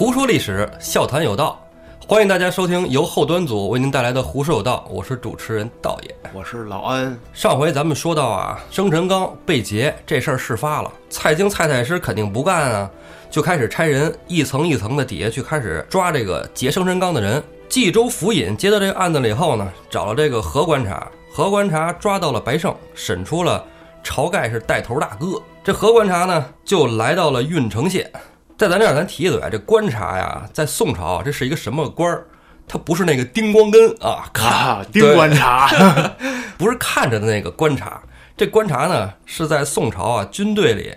[0.00, 1.62] 胡说历史，笑谈有道，
[2.08, 6.16] 欢迎大家收听由后端组为您带来的《胡说有道》，我是主持人道爷。
[6.32, 12.90] 我是老安，上回咱们说到啊，生辰纲被劫这事儿事发了，蔡京蔡太师肯定不干啊，
[13.30, 17.44] 就开始差人一层一层的底下去开始抓这个劫生辰纲的人。
[17.68, 23.62] 冀州府尹接到这个案子了以后呢，找了这个何观察，何观察抓到了白胜，审出了
[24.02, 25.42] 晁盖是带头大哥。
[25.62, 28.10] 这何观察呢，就来到了郓城县。
[28.60, 32.26] 在咱这儿，咱提一嘴，这观察呀，在宋朝这是一个什么官儿？
[32.68, 35.66] 他不是那个丁光根啊，看啊，丁观察，
[36.58, 38.02] 不是看着的那个观察，
[38.36, 40.94] 这观察呢是在宋朝啊军队里，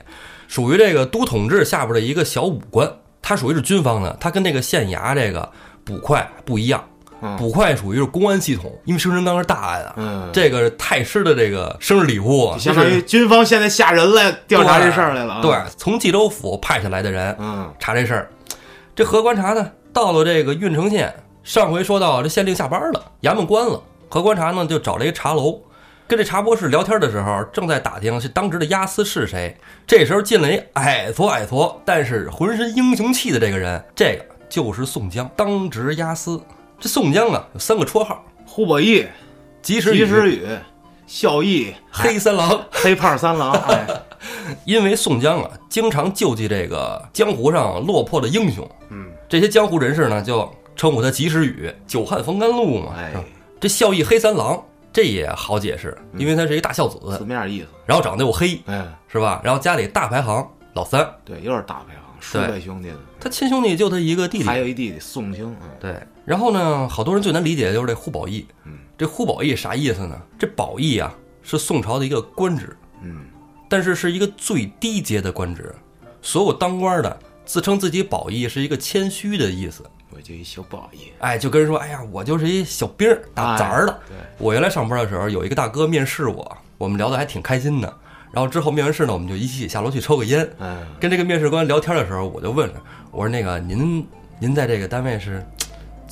[0.50, 2.92] 属于这个都统制下边的一个小武官，
[3.22, 5.50] 他属于是军方的，他跟那个县衙这个
[5.86, 6.93] 捕快不一样，嗯
[7.38, 15.42] 捕快属于是公安系统，因为生辰纲是大案啊，嗯这个太师的这个生日礼物啊，相当于军方现在下人来调查这事儿来了啊。
[15.42, 18.30] 对，从冀州府派下来的人，嗯，查这事儿。
[18.96, 21.14] 这何观察呢，到了这个郓城县，
[21.44, 25.60] 上回说到这县令下班了，衙门关了，何观察呢就找了一个茶楼，
[26.08, 29.58] 跟这茶博士聊天的时候，正在打听是当值的押司是谁。
[29.88, 36.40] 这时候进来一矮矬矮矬，但是浑身英雄气的这个人，这个就是宋江，当值押司。
[36.84, 39.08] 这宋江啊有三个绰号：胡伯义、
[39.62, 40.46] 及时雨、及时雨、
[41.08, 42.62] 孝义、黑三郎。
[42.70, 43.88] 黑胖三郎，哎，
[44.68, 52.94] 因为宋江啊，经常救济这个江湖上落魄的英雄，嗯，这些江湖人士呢，就称呼他及时雨，久旱逢甘露嘛。
[52.98, 53.14] 哎。
[53.62, 57.00] 这孝义黑三郎，这也好解释，因为他是一大孝子。
[57.00, 59.40] 字子，面意思，然后长得又黑，哎，是吧？
[59.42, 64.44] 然后家里大排行老三，对，又是大排行，叔辈兄弟的，他亲兄弟就他一个弟弟。
[64.44, 64.58] 还。
[64.58, 65.70] 有一弟弟宋清，嗯。
[65.80, 68.46] 对，然后呢，好多人最难理解的就是这呼保义。
[68.66, 70.20] 嗯，这呼保义啥意思呢？
[70.40, 73.26] 这保义啊，是宋朝的一个官职，嗯，
[73.70, 75.74] 但是是一个最低阶的官职。
[76.22, 79.84] 所有当官的自称自己保义，是一个谦虚的意思。
[80.16, 84.00] 我就一小保义，哎，就跟人说，哎呀，我就是一小兵儿，打杂儿的。
[84.08, 87.92] 对，我原来上班的时候，有一个大哥面试我，我们聊得还挺开心的。
[88.32, 90.48] 然后之后面完试呢，我们就一起下楼去抽个烟。
[90.60, 92.82] 嗯，跟这个面试官聊天的时候，我就问了，
[93.12, 94.08] 我说那个您
[94.40, 95.44] 您在这个单位是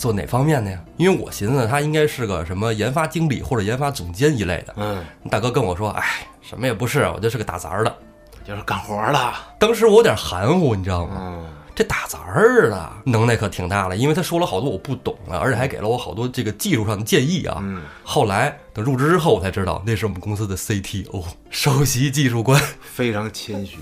[0.01, 0.83] 做哪方面的呀？
[0.97, 4.73] 因为我寻思他应该是个什么研发经理或者研发总监一类的。
[4.77, 7.95] 嗯，大哥跟我说，哎，什么也不是，我就是个打杂儿的。
[8.43, 11.13] 就是干活的，当时我有点含糊，你知道吗？
[11.19, 11.45] 嗯，
[11.75, 17.59] 这打杂儿的能耐可挺大的，因为他说了好多我不懂的，而且还给了我好多这个技术上的建议啊。
[17.61, 22.59] 嗯后来等入职之后，我才知道那是我们公司的 CTO 首席技术官。
[22.81, 23.77] 非常谦虚，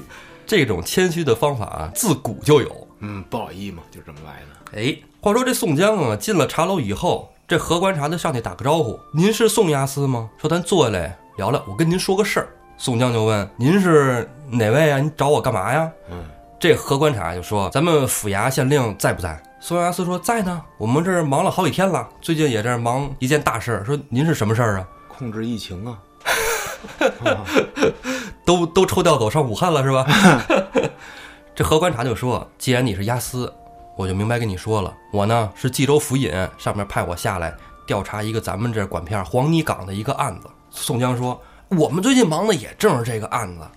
[0.46, 2.88] 这种谦虚的方法啊，自古就有。
[3.00, 10.30] 嗯，不好意嘛，就这么来的，哎，话说这宋江啊，进了茶楼以后，这何观察就上去打个招呼：“您是宋押司吗？
[10.38, 12.48] 说咱坐下来聊聊，我跟您说个事儿。”
[12.78, 14.98] 宋江就问：“您是哪位啊？
[14.98, 16.24] 你找我干嘛呀？”嗯，
[16.58, 23.84] 这何观察就说：“咱们府衙县令在不在？”宋押司说：“在呢，我们这儿忙了好几天了，最近也在这忙一件大事儿。
[23.84, 24.88] 说您是什么事儿啊？
[25.10, 26.00] 控制疫情啊，
[28.46, 30.08] 都都抽调走上武汉了是吧？”
[31.54, 33.54] 这何观察就说：“既然你是押司，
[34.00, 37.54] 我就明白跟你说了，我呢是冀州府尹，上面派我下来
[37.86, 41.38] 调查一个咱们这管片黄泥岗的一个案子。”宋江说
[41.68, 43.68] ：“我们最近忙的也正是这个案子，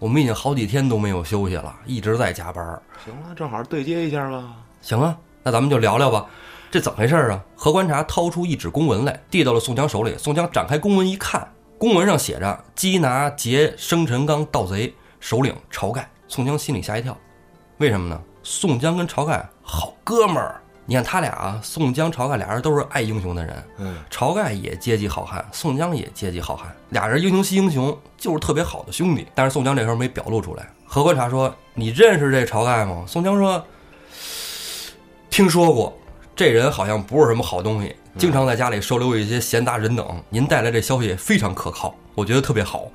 [0.00, 4.52] 我们已经好几天都没有休息了，一直在加班儿。”行了，正好对接一下吧，
[4.82, 6.26] 行啊，那咱们就聊聊吧。
[6.72, 7.40] 这怎么回事啊？
[7.54, 10.18] 何观察掏出一纸公文来，递到了宋江手里。
[10.18, 16.10] 宋江展开公文一看，公文上写着“缉拿劫生辰纲盗贼，首领晁盖”。
[16.26, 17.16] 宋江心里吓一跳，
[17.76, 18.20] 为什么呢？
[18.50, 23.62] 宋江跟晁盖好哥们儿，你看他俩啊，宋江、晁盖俩人都是爱英雄的人。
[23.76, 29.26] 嗯，晁盖也阶级好汉，宋江也阶级好汉，俩人英雄惜英雄，就是特别好的兄弟。
[29.34, 30.66] 但是宋江这时候没表露出来。
[30.86, 33.62] 何观察说：“你认识这晁盖吗？”宋江说
[35.28, 35.94] ：“听说过，
[36.34, 40.22] 这人好像不是什么好东西，经常在家里收留一些闲杂人等。
[40.30, 42.86] 您带来这消息非常可靠，我觉得特别好。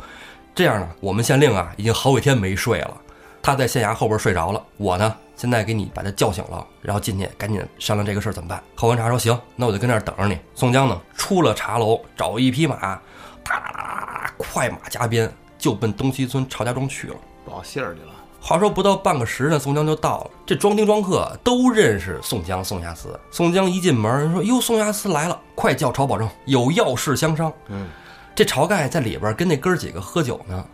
[0.55, 2.97] 这样呢，我们县令啊已经好几天没睡了，
[3.39, 8.63] 他在县衙后边睡着了，我呢现在给你把他叫醒了，然后进去赶紧商量这个事儿怎么办。
[8.75, 10.37] 喝完茶说行，那我就跟这儿等着你。
[10.55, 12.99] 宋江呢出了茶楼，找一匹马，哒
[13.43, 17.15] 哒哒哒，快马加鞭就奔东西村晁家庄去了。
[17.45, 20.31] 报信儿去了，话说不到半个时辰，宋江就到了。
[20.45, 23.19] 这庄丁庄客都认识宋江、宋押司。
[23.31, 27.89] 宋江一进门，人说：“哟，宋押司来了，快叫晁保正，有要事相商。”嗯，
[28.35, 30.65] 这晁盖在里边跟那哥儿几个喝酒呢。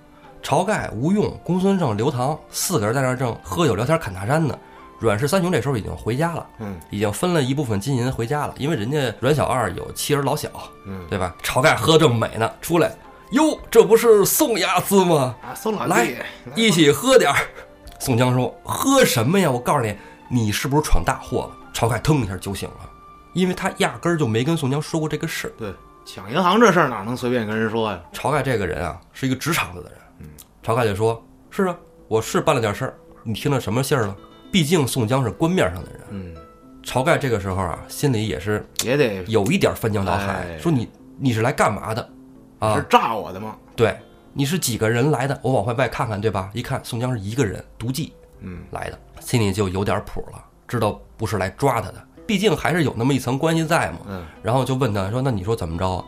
[0.41, 4.57] 晁盖、吴用、公孙胜、刘唐四个人在那儿正喝酒聊天侃大山呢。
[4.99, 10.49] 阮氏三雄这时候已经回家了，嗯已经分了一部分金银回家了，因为人家阮小二有妻儿老小，
[10.85, 11.33] 嗯，对吧？
[11.41, 12.93] 晁盖喝正美呢，出来，
[13.31, 15.35] 哟，这不是宋押司吗？
[15.41, 16.05] 啊，宋老来，
[16.53, 17.37] 一起喝点儿。
[17.97, 19.49] 宋江说：“喝什么呀？
[19.49, 19.95] 我告诉你，
[20.29, 22.89] 你是不是闯大祸了？”晁盖腾一下酒醒了，
[23.33, 25.51] 因为他压根儿就没跟宋江说过这个事儿。
[25.57, 25.73] 对，
[26.05, 27.99] 抢银行这事儿哪能随便跟人说呀？
[28.13, 29.99] 晁盖这个人啊，是一个直肠子的人。
[30.61, 31.77] 嗯，晁盖就说：“是啊，
[32.07, 34.15] 我是办了点事儿，你听了什么信儿了？
[34.51, 36.35] 毕竟宋江是官面上的人。”嗯，
[36.83, 42.09] 晁盖这个时候啊，心里也是也得有一点翻江倒海，哎说你你是来干嘛的？
[42.59, 43.55] 啊是，炸我的吗？
[43.75, 43.97] 对，
[44.33, 45.39] 你是几个人来的？
[45.41, 46.49] 我往外外看看，对吧？
[46.53, 53.99] 一看宋江是一个人独骑嗯，来的，心里就有点谱了，知道不是来抓他的，毕竟还是有那么一层关系在嘛。
[54.07, 56.03] 嗯，然后就问他说：“那你说怎么着啊？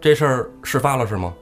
[0.00, 1.32] 这事儿事发了是吗？”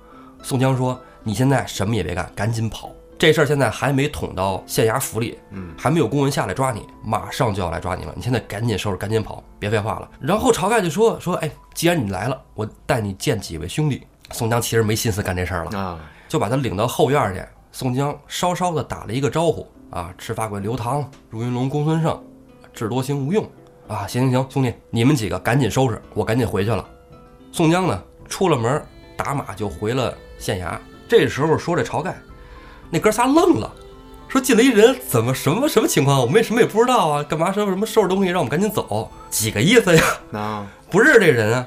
[0.42, 2.92] 宋江说：“你现在什么也别干，赶紧跑。
[3.16, 8.12] 这事儿现在还没捅到县衙府里，嗯，还没有公文下来抓你，马上就要来抓你了。
[8.14, 17.42] 你现在赶紧收拾，赶紧跑，别废话了。”然后晁盖就说：“说，哎，既然你来了，我带你见几位兄弟。”宋江其实没心思干这事儿了，啊，就把他领到后院去。
[17.72, 22.22] 宋江稍稍的打了一个招呼啊，赤发鬼刘唐、如云龙公孙胜、
[22.72, 23.48] 智多星吴用
[23.88, 26.84] 啊，行行行，兄弟，你们几个赶紧收拾，我赶紧回去了。
[27.52, 28.84] 宋江呢，出了门
[29.16, 30.76] 打马就回了县衙。
[31.08, 32.16] 这时候说这晁盖，
[32.90, 33.70] 那哥仨愣了，
[34.28, 36.20] 说进来一人，怎么什么什么情况？
[36.20, 39.10] 我们也什么也不知道啊，干嘛什么什么收拾东西，让我们赶紧走？
[39.30, 40.02] 几个意思呀？
[40.32, 41.66] 啊 不认识这人啊。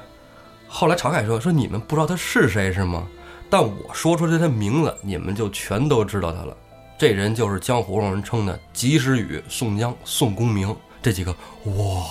[0.66, 3.06] 后来晁盖说：“说你们不知道他是谁是吗？
[3.48, 6.54] 但我说出来他名字，你们就全都知道他了。
[6.98, 11.30] 这人就是江湖上人称的及时雨、宋江、宋公明这几个
[11.64, 12.04] 哇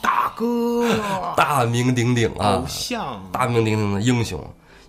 [0.00, 0.88] 大哥，
[1.36, 4.38] 大名鼎鼎啊偶，像，大名鼎鼎的英雄。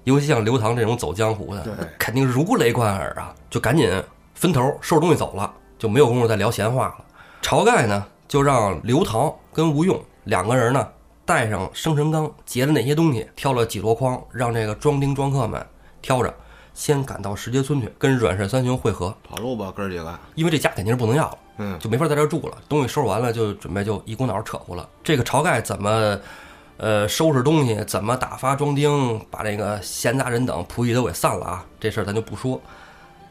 [0.06, 1.64] 尤其像刘唐这种走江湖的，
[2.00, 3.36] 肯定如雷贯耳啊！
[3.50, 3.92] 就赶紧
[4.34, 7.06] 分头收拾东西走了，就没有功夫再聊闲话了。
[7.42, 10.88] 晁盖呢，就让刘唐跟吴用两个人呢
[11.26, 15.66] 带上生辰纲劫的那些东西，挑了几箩筐，让这个庄丁庄客们
[16.02, 16.34] 挑着，
[16.74, 21.38] 先赶到石碣村去跟阮氏三雄会合，跑路吧，哥儿几个，因为这家肯定是不能要了。
[21.58, 22.58] 嗯，就没法在这儿住了。
[22.68, 24.88] 东西收拾完了，就准备就一股脑儿扯呼了。
[25.04, 26.20] 这个晁盖怎么，
[26.78, 31.66] 呃，收拾东西，怎么打发庄丁，把这个闲杂人等仆役都给散了啊？
[31.80, 32.62] 这事儿咱就不说，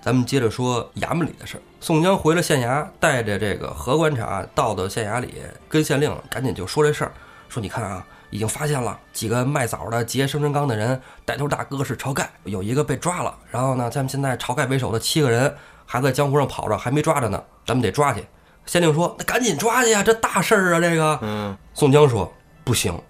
[0.02, 1.60] 咱们接着说衙门里的事儿。
[1.80, 5.34] 宋江回了县衙，带着这个何观察到到县衙里，
[5.68, 7.12] 跟县令赶紧就说这事儿，
[7.48, 8.04] 说你看啊。
[8.30, 13.32] 已经发现了几个卖枣的劫生辰纲的人，带头大哥是晁盖，有一个被抓了。
[13.48, 15.54] 然后呢，咱们现在晁盖为首的七个人
[15.86, 18.26] 还在江湖上跑着，还没抓着呢，咱们得抓去。
[18.66, 22.32] 县令说：“那赶紧抓去呀，这大事儿啊！”这个嗯，宋江说
[22.64, 23.00] ：“不行，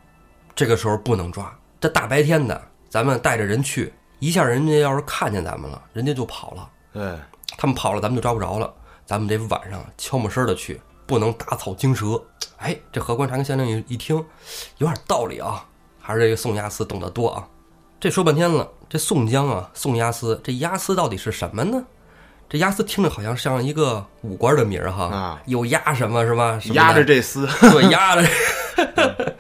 [0.55, 1.53] 这个时候不能抓。
[1.81, 6.69] 这大白天的，咱们带着人去，一下人家要是看见咱们了，人家就跑了。
[6.93, 7.19] 对，
[7.57, 8.73] 他们跑了，咱们就抓不着了。
[9.05, 12.23] 咱们得晚上悄没声的去，不能打草惊蛇。”
[12.57, 14.17] 哎，这何观察跟县令一一听，
[14.79, 15.63] 有点道理啊，
[16.01, 17.47] 还是这个宋押司懂得多啊。
[18.01, 21.85] 这说半天了，这宋江啊，宋押司，这押司到底是什么呢？
[22.49, 26.59] 这押司听着好像像一个武官的名儿哈，啊有押什么是吧？
[26.59, 28.27] 什么的压着这司，对，压着。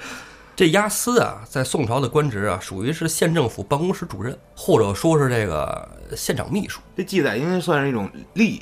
[0.56, 6.80] 这押司啊，在宋朝的官职啊，属于是县政府办公室主任，或者说是这个县长秘书。
[6.96, 8.60] 这记载应该算是一种吏，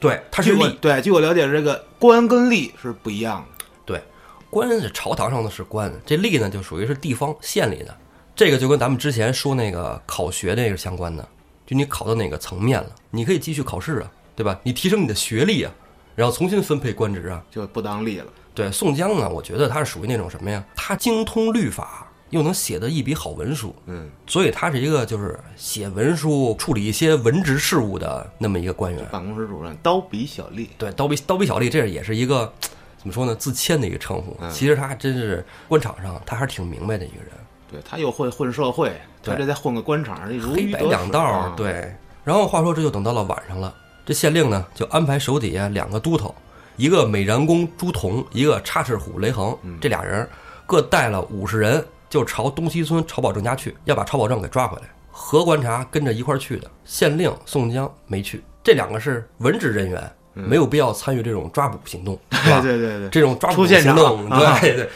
[0.00, 0.74] 对，他是吏。
[0.80, 3.64] 对，据我了解，这个官跟吏是不一样的。
[3.86, 4.02] 对，
[4.50, 7.96] 官是朝堂上的是官，这吏呢就属于是地方县里的。
[8.34, 11.28] 这个就跟咱们之前说那个考学那个相关的，
[11.64, 14.58] 就你考到哪个层面了，你可以继续考试啊，对吧？
[14.64, 15.72] 你提升你的学历啊，
[16.16, 17.44] 然后重新分配官职啊。
[17.50, 18.26] 就不当吏了。
[18.54, 20.62] 对，宋江呢，我觉得他是属于那种什么呀？
[20.74, 29.04] 他精通律法，又能写得一笔好文书，嗯，所以他是一个就是写文书、处理一些文职事务的那么一个官员。
[29.10, 30.68] 办公室主任，刀笔小吏。
[30.76, 32.52] 对，刀笔刀笔小吏，这也是一个
[32.98, 33.34] 怎么说呢？
[33.34, 34.36] 自谦的一个称呼。
[34.40, 37.30] 嗯其实他还真是官场上，他还是挺明白的一个人，
[37.70, 38.90] 对他又会混社会，
[39.22, 41.54] 他对这再混个官场，黑白两道啊。。
[41.56, 46.34] 对，然后话说这就等到了晚上了，这县令呢就安排手底下两个都头，
[46.80, 50.26] 一个美髯公朱仝，一个插翅虎雷横，这俩人
[50.64, 54.84] 各带了五十人，就朝东西村曹保正家去，要把曹保正给抓回来。
[55.10, 62.62] 何观察跟着一块儿去的，县令宋江没去，这两个是文职人员，没有必要参与这种抓捕行动， 是吧？
[62.62, 64.88] 对对对对，这种抓捕行动，啊对对。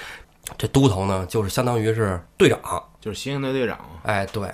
[0.57, 2.59] 这都头呢，就是相当于是队长，
[2.99, 4.49] 就是刑警队队长，哎，对。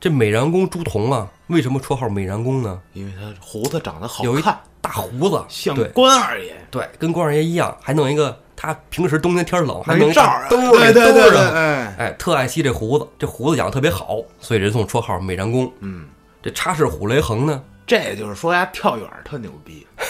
[0.00, 2.80] 这美髯公朱仝啊，为什么绰号美髯公呢？
[2.92, 6.54] 因为他胡子长得好有一看，大胡子，像对关二爷。
[6.70, 15.72] 对，跟关二爷一样，还弄一个，他平时冬天天冷，还那弄一罩兜儿对对对对，兜上，哎，哎，特爱惜这胡子，这胡子养的特别好，所以人送绰号美髯公。
[15.80, 16.06] 嗯，
[16.40, 19.84] 这插翅虎雷横呢，这就是说呀，跳远儿特牛逼，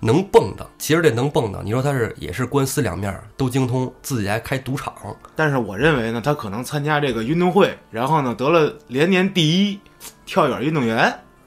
[0.00, 0.64] 能蹦跶。
[0.78, 4.92] 其实这能蹦跶，你说他是也是官司两面儿都精通，自己还开赌场，
[5.36, 9.78] 但是我认为呢，他可能参加这个运动会，然后呢得了连年第一
[10.26, 10.98] 跳远运动员，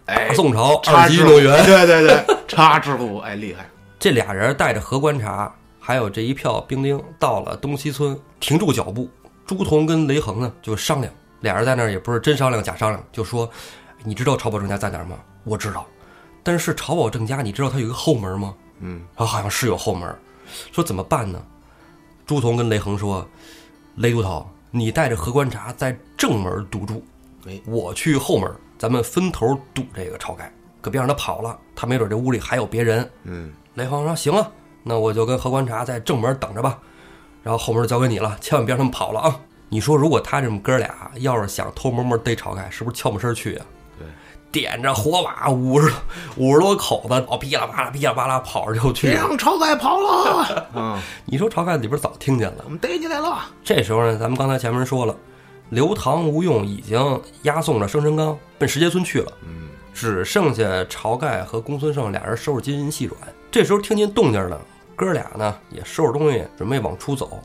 [0.05, 1.65] 哎大，宋朝二级运动员。
[1.65, 3.69] 对对 对，叉之虎，哎，厉害，
[3.99, 9.09] 这俩人带着何观察，还有这一票兵丁，到了东西村，停住脚步。
[9.45, 13.49] 朱仝跟雷横呢就商量，俩人在那儿也不是真商量假商量，就说
[14.05, 15.17] ：“你知道曹保正家在哪儿吗？
[15.43, 15.85] 我知道，
[16.43, 18.53] 但是朝保正家你知道他有一个后门吗？
[18.81, 20.13] 嗯，啊，好像是有后门。
[20.71, 21.41] 说怎么办呢？
[22.25, 23.27] 朱仝跟雷横说
[23.95, 27.03] ：“雷都头，你带着何观察在正门堵住，
[27.47, 34.51] 哎我去后门，咱们分头堵这个晁盖，可别让他跑了，他没准这屋里还有别人。”嗯，雷横说：“行啊，
[34.83, 36.79] 那我就跟何观察在正门等着吧，
[37.41, 39.39] 然后后门交给你了，千万别让他们跑了啊！
[39.69, 43.65] 你说，如果他这么哥俩要是想偷摸摸逮晁盖，是不是悄没声儿去啊？
[44.53, 45.91] 对，点着火把，五十
[46.37, 49.15] 五十多口子，哦，噼里啪啦噼里啪啦跑着就去别。
[49.15, 50.69] 让晁盖跑了！
[50.73, 52.69] 啊， 你说晁盖里边早听见了我。
[52.69, 53.39] 们逮起来了！
[53.63, 55.15] 这时候呢，咱们刚才前面说了，
[55.69, 59.31] 刘唐、吴用已经押送着生辰纲奔石碣村去了。
[59.43, 63.17] 嗯，只剩下晁盖和公孙胜俩人收拾金银细软。
[63.51, 64.61] 这时候听见动静了，
[64.95, 67.39] 哥俩呢也收拾东西，准备往出走。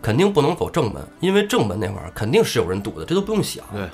[0.00, 3.64] 肯定不能走正门，因为正门那块儿肯定是有人堵的，这都不用想。
[3.72, 3.88] 对，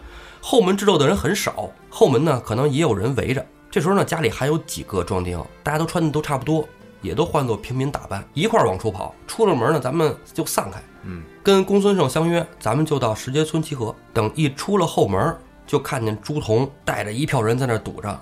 [0.47, 3.45] 后门知道的人很少，后门呢可能也有人围着。
[3.71, 6.69] 这时候呢，家里还有几个壮丁，大家都穿的都差不多，
[7.01, 9.15] 也都换作平民打扮，一块儿往出跑。
[9.27, 10.79] 出了门呢，咱们就散开。
[11.05, 13.97] 嗯，跟公孙胜相约，咱们就到石碣村集合。
[14.13, 15.35] 等一出了后门，
[15.67, 18.21] 就看见朱仝带着一票人在那儿堵着，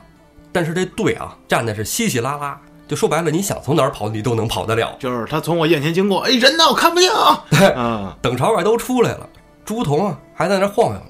[0.53, 4.95] 但是这队啊站的是稀稀拉拉，就说白了，你想从哪儿跑，你都能跑得了。
[5.01, 6.69] 就是他从我眼前经过，哎，人呢？
[6.69, 7.45] 我看不见啊！
[7.75, 9.29] 啊，等朝外都出来了，
[9.65, 11.07] 朱仝啊还在那儿晃悠呢。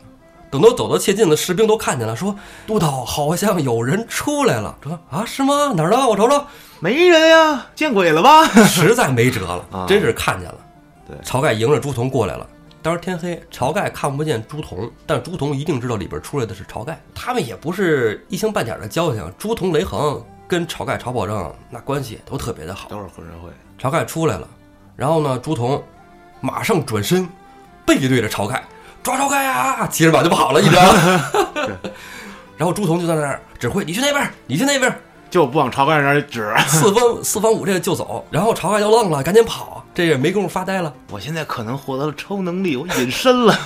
[0.53, 2.37] 等都走到切近了，士兵都看见了，说
[2.69, 5.73] ：“都导好像有人出来了。”说：“啊，是吗？
[5.75, 5.97] 哪儿的？
[6.07, 6.45] 我瞅瞅。
[6.79, 10.59] 没人呀，见鬼了吧？” 实在没辙了，啊真是看见了。
[11.09, 12.47] 对晁盖迎着朱仝过来了。
[12.83, 17.01] 当时天黑，晁盖看不见朱仝，但朱仝一定知道里边出来的是晁盖。
[17.15, 22.91] 他们也不是一星半点的交情，朱仝、雷横跟晁盖、晁保正那关系都特别的好。
[22.91, 23.51] 都是混社会。
[23.81, 24.47] 晁盖出来了，
[24.97, 25.81] 然后呢，朱仝
[26.41, 27.27] 马上转身，
[27.87, 28.63] 背对着晁盖，
[29.03, 29.87] 抓晁盖啊！
[29.89, 30.83] 骑着马就跑了，一张。
[32.57, 34.95] 然后朱仝就在那儿指挥：“你去那边，你去那边。
[35.29, 43.59] 就不往晁盖那儿指。”四方四方五这个就走，然后晁盖就愣了，赶紧跑，这也没工夫发呆了，我现在可能获得了超能力，我隐身了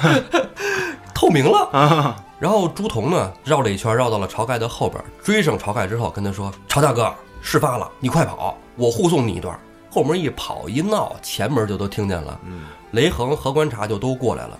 [1.12, 1.69] 透明了。
[1.73, 2.16] 啊！
[2.38, 7.12] 然后朱仝呢，绕了一圈，绕到了晁盖的后边，追上晁盖之后，跟他说：“晁大哥，
[7.43, 9.59] 事发了，你快跑，我护送你一段。”
[9.90, 12.38] 后门一跑一闹，前门就都听见了。
[12.45, 14.59] 嗯，雷横、何观察就都过来了。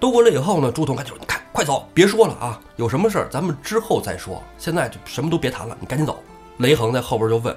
[0.00, 6.22] 都过来以后呢，朱仝赶紧说：“你看，快走，别说了啊，有什么事儿咱们之后再说，现在就什么都别谈了，你赶紧走。”
[6.58, 7.56] 雷横在后边就问：“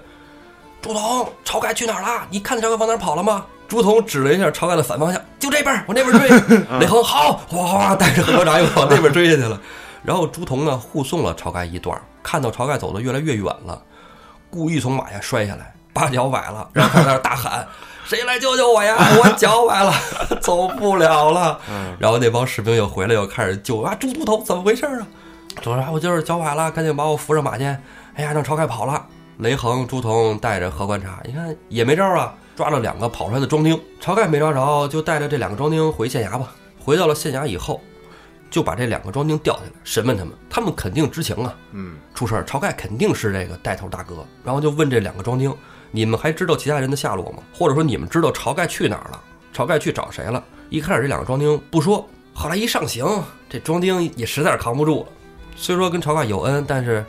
[0.81, 2.25] 朱仝，晁盖去哪儿了？
[2.29, 6.29] 你看见晁盖往哪儿跑了吗？”朱仝指了一下晁盖的反方向，就这边儿，往那边追。
[6.79, 9.59] 雷横好，哗哗哗，带着何长又往那边追下去了。
[10.03, 13.81] 然后朱仝呢护送了晁盖一段儿，看到晁盖走得越来越远了，
[14.49, 17.67] 故意从马下摔下来，把脚崴了，然后在那儿大喊
[18.07, 18.95] ：“谁来救救我呀！
[19.21, 19.93] 我脚崴了，
[20.39, 21.59] 走不了了。”
[21.99, 23.93] 然后那帮士兵又回来，又开始救啊！
[23.95, 25.05] 猪秃头怎么回事啊？
[25.61, 27.65] 说啊，我就是脚崴了，赶紧把我扶上马去。
[27.65, 29.05] 哎呀，让晁盖跑了。
[29.39, 33.77] 雷横、朱仝带着何观察，你看也没招啊，抓了两个跑出来的庄丁。
[34.01, 36.47] 晁盖没抓着，就带着这两个庄丁回县衙吧。
[36.79, 37.81] 回到了县衙以后，
[38.49, 41.55] 就把这两个庄丁调下来审问他们，他们肯定知情啊。
[41.71, 44.25] 嗯，出事儿，晁盖肯定是这个带头大哥。
[44.43, 45.53] 然后就问这两个庄丁
[45.91, 47.43] ：“你们还知道其他人的下落吗？
[47.53, 49.21] 或者说你们知道晁盖去哪儿了？
[49.53, 53.05] 晁盖去找谁了？”一开始这两个庄丁不说，后来一上刑，
[53.49, 55.07] 这庄丁也实在是扛不住了。
[55.55, 57.05] 虽说跟晁盖有恩，但是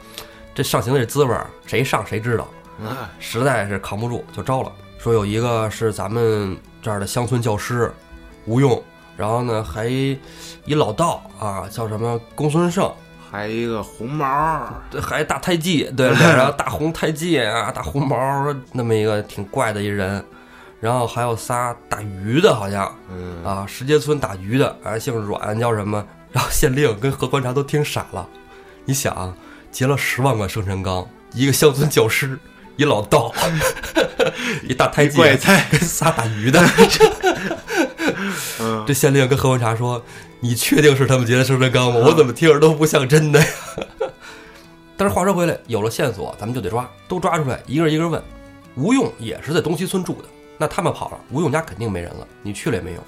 [0.55, 2.49] 这上刑的这滋味儿，谁上谁知道，
[2.85, 4.73] 哎，实在是扛不住，就招了。
[4.99, 7.93] 说有一个是咱们这儿的乡村教师
[8.47, 8.83] 吴用，
[9.19, 12.91] 然后呢还一老道啊，叫什么公孙胜，
[13.31, 18.17] 还一个红毛儿，这还大太极，对， 然后大红太极啊，大红毛，
[18.73, 20.25] 那么一个挺怪的一人。
[20.81, 26.07] 然后还有仨打鱼的，好像嗯，啊，石碣村打鱼的，啊，姓阮，叫什么？
[26.31, 28.25] 然后县令跟何观察都听傻了。
[28.85, 29.35] 你想啊，
[29.73, 32.39] 结了十万贯生辰纲，一个乡村教师，
[32.77, 33.35] 一老道，
[34.69, 36.63] 一大太极，怪菜跟仨打鱼的。
[38.87, 40.03] 这县令跟何文察说
[40.41, 42.01] ：“你确定是他们劫的生辰纲吗？
[42.05, 43.47] 我怎么听着都不像真的呀。
[44.97, 48.23] ”但是话说回来，有了线索，咱们就得抓，都抓出来，一个一个问。
[48.75, 50.25] 吴用也是在东西村住的，
[50.57, 53.03] 那他们跑了，吴用家肯定没人了，你去了也没用。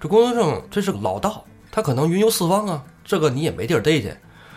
[0.00, 4.12] 这公孙胜这是个老道，他可能云游四方啊，这个你也没地儿逮去，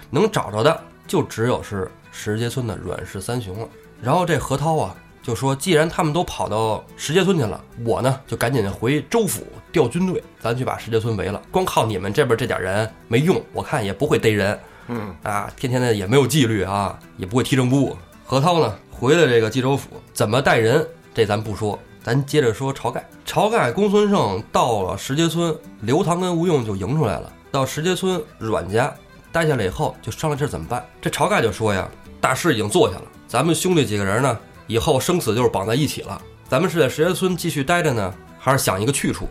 [0.09, 3.67] 能找着的就只有是石碣村的阮氏三雄了。
[4.01, 9.41] 然后这何涛啊就说，既然他们都跑到石碣村去了，我呢就赶紧回州府
[9.71, 11.41] 调军队，咱去把石碣村围了。
[11.49, 14.59] 光靠你们这边这点人没用，我看也不会逮人。
[14.87, 17.97] 嗯，啊，天天的也没有纪律啊，也不会踢正步。
[18.23, 20.87] 何涛呢，回了这个冀州府，怎么带人？
[21.11, 23.03] 这咱不说，咱接着说晁盖。
[23.25, 27.33] 晁盖、公孙胜到了石碣村，刘唐跟吴用就迎出来了。
[27.49, 28.93] 到石碣村阮家
[29.31, 30.85] 待下来以后，就商量这怎么办。
[31.01, 31.89] 这晁盖就说呀
[32.21, 36.21] ：“大事已经做下了，咱们兄弟几个人呢，以后生死就是绑在一起了。
[36.47, 39.27] 咱们是在石碣村继续待着呢，还是想一个去处？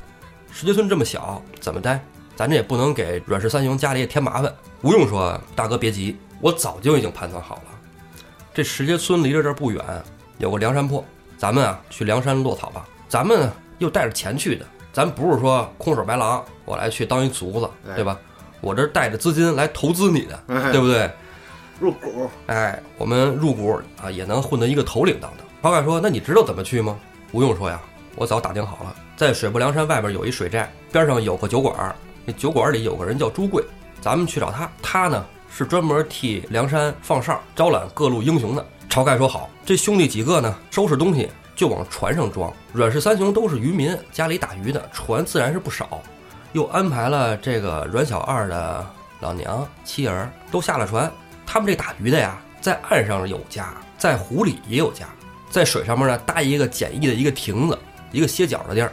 [0.52, 2.04] 石碣村这么小，怎么待？
[2.36, 7.62] 咱这也不能给阮氏三雄家里也添麻烦。”吴用说：“大哥别急，我早就已经盘算好了。
[8.52, 9.82] 这石碣村离着这儿不远，
[10.38, 11.04] 有个梁山泊。”
[11.38, 12.86] 咱们啊，去梁山落草吧。
[13.08, 18.18] 咱们又带着钱去的，咱不是说空手白狼，我来去当一卒子，对吧？
[18.60, 21.10] 我这带着资金来投资你的，对不对？
[21.80, 25.70] 入股，哎，我们入股啊，也能混得一个头领当当。
[25.70, 26.96] 晁盖说：“那你知道怎么去吗？”
[27.32, 27.80] 吴用说：“呀，
[28.16, 33.64] 我早打听好了，在水泊梁山外边有一水寨，边上有个酒馆，那酒馆里有个人叫朱贵，
[34.00, 34.70] 咱们去找他。
[34.82, 42.52] 他呢是专门替梁山放哨、招揽各路英雄的。”晁盖说：“好，这兄弟几个呢，收拾东西就往船上装。
[42.72, 46.00] 阮氏三雄都是渔民，家里打鱼的，船自然是不少。
[46.52, 48.86] 又安排了这个阮小二的
[49.18, 51.10] 老娘、妻儿都下了船。
[51.46, 55.06] 他们这打鱼的呀，在岸上有家，在湖里也有家，
[55.50, 57.78] 在水上面呢搭一个简易的一个亭子，
[58.10, 58.92] 一个歇脚的地儿。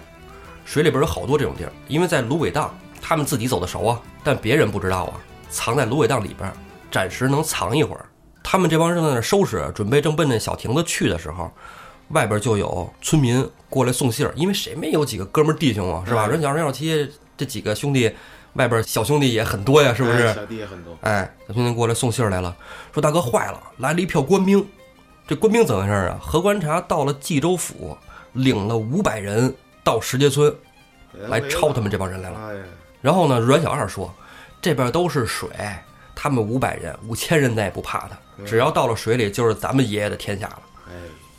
[0.64, 5.14] 水里边有好多这种地儿，因为在芦苇荡，他们自己走的熟啊，但别人不知道啊，
[5.50, 6.52] 藏在芦苇荡里边，
[6.92, 8.06] 暂时能藏一会儿。”
[8.44, 11.52] 他们这帮人在那收拾，准备正奔那小亭子去的时候，
[12.10, 14.34] 外边就有村民过来送信儿。
[14.36, 16.28] 因为谁没有几个哥们弟兄啊，是吧？
[16.28, 18.12] 人小人小七这几个兄弟，
[18.54, 20.34] 外边小兄弟也很多呀，是不是？
[20.34, 20.98] 小弟也很多。
[21.02, 22.56] 哎，小兄弟过来送信儿来了，
[22.94, 24.66] 说大哥坏了，来了一票官兵。
[25.28, 26.20] 这官兵怎么回事啊？
[26.22, 27.98] 何观察到了冀州府，
[28.34, 30.54] 领了五百人到石碣村，
[31.30, 32.38] 来抄他们这帮人来了。
[33.02, 34.14] 然后呢，阮小二说，
[34.62, 35.50] 这边都是水。
[36.14, 38.10] 他们五百人、五千人，咱也不怕他。
[38.46, 40.62] 只要到了水里，就是咱们爷爷的天下了。
[40.88, 40.94] 哎，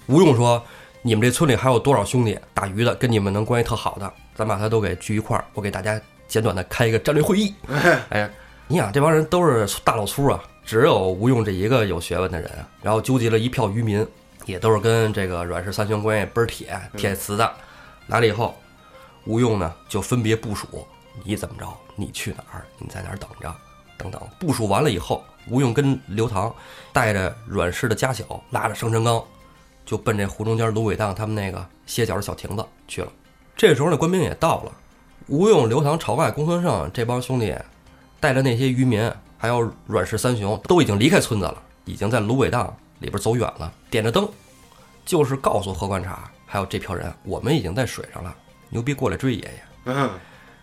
[0.07, 0.61] 吴用说
[1.03, 6.01] ：“你们这村里还有多少兄弟打鱼的，跟你们能关系特好的，咱把他都给聚一块儿，我给大家
[6.33, 7.55] 简短的开一个战略会议。
[8.09, 8.31] ”哎，
[8.67, 12.51] 你想这帮人都是大老粗啊，只有吴用这一个有学问的人。
[12.81, 14.07] 然后纠集了一票渔民，
[14.47, 17.53] 也都是跟这个阮氏三雄关系倍儿铁、铁瓷的。
[18.07, 18.55] 来了以后，
[19.27, 20.89] 吴用呢就分别部署：
[21.23, 21.69] 你怎么着？
[21.97, 22.65] 你去哪儿？
[22.79, 23.55] 你在哪儿等着？
[23.99, 26.51] 等等，部署完了以后，吴用跟刘唐
[26.95, 29.23] 带着阮氏的家小，拉着生辰纲，
[29.85, 33.13] 就奔这湖中间芦苇荡他们那个歇脚的小亭子去了。
[33.55, 34.73] 这时候呢，官兵也到了，
[35.33, 37.57] 吴用、刘唐、晁盖、公孙胜这帮兄弟，
[38.21, 42.67] 带着那些渔民，还有阮氏三雄，都已经离开村子了，已经在芦苇荡
[42.99, 44.29] 里边走远了，点着灯，
[45.07, 48.37] 就是告诉何观察还有这票人，我们已经在水上了，
[48.69, 49.63] 牛逼过来追爷爷。
[49.87, 50.11] 嗯，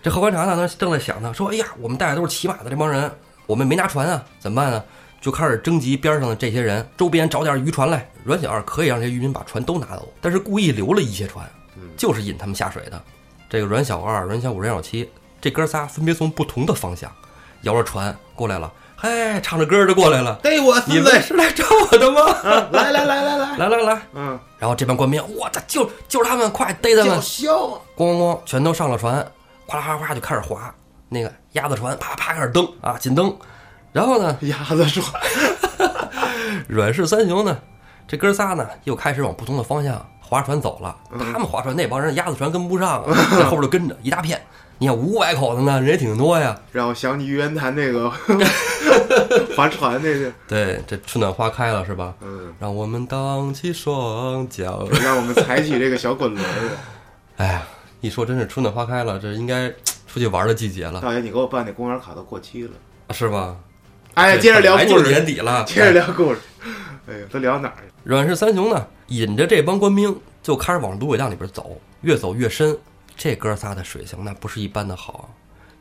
[0.04, 3.12] 这何观察呢，他正在想呢，说：“哎呀，我们带的都是骑马的这帮人。”
[3.48, 4.84] 我们没拿船啊，怎么办呢？
[5.20, 8.08] 就开始征集边上的这些人，周边找点渔船来。
[8.24, 11.50] 阮小二可以让这些渔民把船都拿走，但是故意留了一些船，
[11.98, 13.04] 就是引他们下水的。
[13.50, 15.10] 这个阮小二、阮小五、阮小七
[15.42, 17.12] 这哥仨分别从不同的方向
[17.64, 20.40] 摇着船过来了，嘿，唱着歌就过来了。
[20.44, 20.80] 逮我！
[20.86, 22.22] 你们是来找我的吗？
[22.72, 24.40] 来来来来来来来来， 嗯。
[24.58, 27.16] 然后这帮官兵，我操，就就是他们，快逮他们！
[27.16, 27.82] 叫嚣啊！
[27.98, 29.16] 咣咣咣，全都上了船，
[29.66, 30.74] 哗啦哗啦就开始划。
[31.10, 33.36] 那个鸭子船啪啪开始蹬啊，紧蹬，
[33.92, 35.22] 然后呢，鸭子船，
[36.68, 37.58] 阮氏三雄呢，
[38.08, 40.96] 这哥仨呢又开始往不同的方向划船走了。
[41.18, 44.40] 他们划船，那帮人鸭子船跟不上， 在后边就跟着一大片。
[44.78, 46.58] 你看五百口子呢，人也挺多呀。
[46.72, 48.10] 让我想起玉渊潭那个
[49.58, 50.32] 划船那个。
[50.48, 52.14] 对，这春暖花开了是吧？
[52.22, 52.54] 嗯。
[52.60, 54.66] 让我们荡起双桨，
[55.02, 56.46] 让我们踩起这个小滚轮。
[57.38, 57.64] 哎呀，
[58.00, 59.74] 一说真是春暖花开了，这应该。
[60.12, 62.72] 出去玩的季节了，大爷，你给我办那公园卡都过期了，
[63.14, 63.56] 是吧？
[64.16, 66.40] 哎，接着聊故事，年底了，接着聊故事。
[67.08, 67.92] 哎呀，都聊哪儿去？
[68.04, 72.78] 阮氏三雄呢，引着这帮官兵就开始往芦苇荡里边走，越走越深。
[73.16, 75.30] 这哥仨的水性那不是一般的好，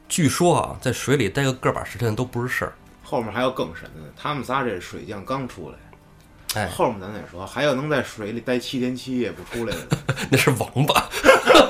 [0.08, 2.72] 据说啊，在水里待个个把时辰都不是事儿。
[3.02, 9.98] 后面还有更神的，他们仨这水将刚出来，哎，后面咱再说，还有能在水里待七天七夜不出来的，
[10.30, 11.08] 那是王八。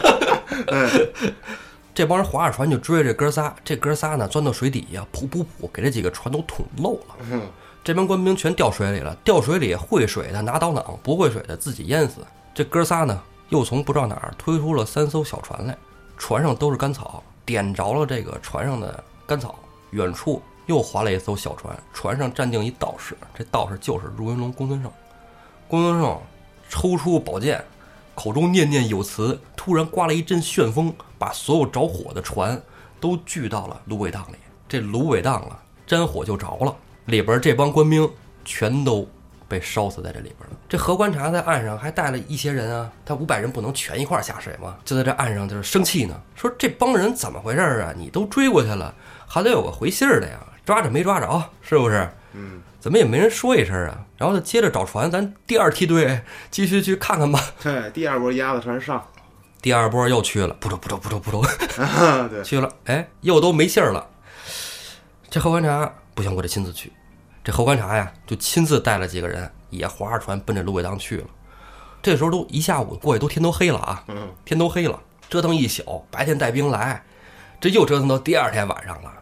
[0.68, 0.90] 嗯。
[1.98, 7.40] 这帮人划着船就追这哥仨，这哥仨呢钻到水底下，噗噗噗，给这几个船都捅漏了。
[7.82, 12.20] 这帮官兵全掉水里了，掉水里会水的拿刀囊，不会水的自己淹死。
[12.54, 15.76] 这哥仨呢又从不知道哪儿推出了三艘小船来，
[16.16, 19.56] 船上都是干草，点着了这个船上的干草。
[19.90, 24.92] 远处又划了一艘小船，船上站定一道士，这道士就是入云龙公孙胜。
[25.66, 26.16] 公孙胜
[26.68, 27.60] 抽出宝剑。
[28.18, 32.60] 口中念念有词，突然刮了一阵旋风，把所有着火的船
[32.98, 34.34] 都聚到了芦苇荡里。
[34.68, 38.10] 这芦苇荡啊，沾火就着了，里边这帮官兵
[38.44, 39.08] 全都
[39.46, 40.56] 被烧死在这里边了。
[40.68, 44.76] 这何观察在岸上还带了一些人啊，他五百人不能全一块下水吗？
[44.84, 47.94] 就在这岸上就是生气呢，说这帮人怎么回事啊？
[47.96, 48.92] 你都追过去了，
[49.28, 51.44] 还得有个回信儿的呀，抓着没抓着？
[51.62, 52.10] 是不是？
[52.32, 54.04] 嗯，怎么也没人说一声啊？
[54.16, 57.40] 然后就接着找船，咱第二梯队 继续去看看吧。
[57.62, 59.04] 对，第二波鸭子船上，
[59.60, 61.40] 第二波又去了，不周不周不周不周，
[61.82, 64.08] 啊，对， 去了，哎，又都没信儿了。
[65.28, 66.92] 这侯观察不行，我得亲自去。
[67.44, 71.26] 这侯观察呀，就亲自带了几个人，也划着船奔着芦苇荡去了。
[72.00, 77.02] 这时候都一下午过去，都天都黑了啊，嗯，天都黑了，折腾一宿，白天带兵来，
[77.60, 79.12] 这又折腾到第二天晚上了。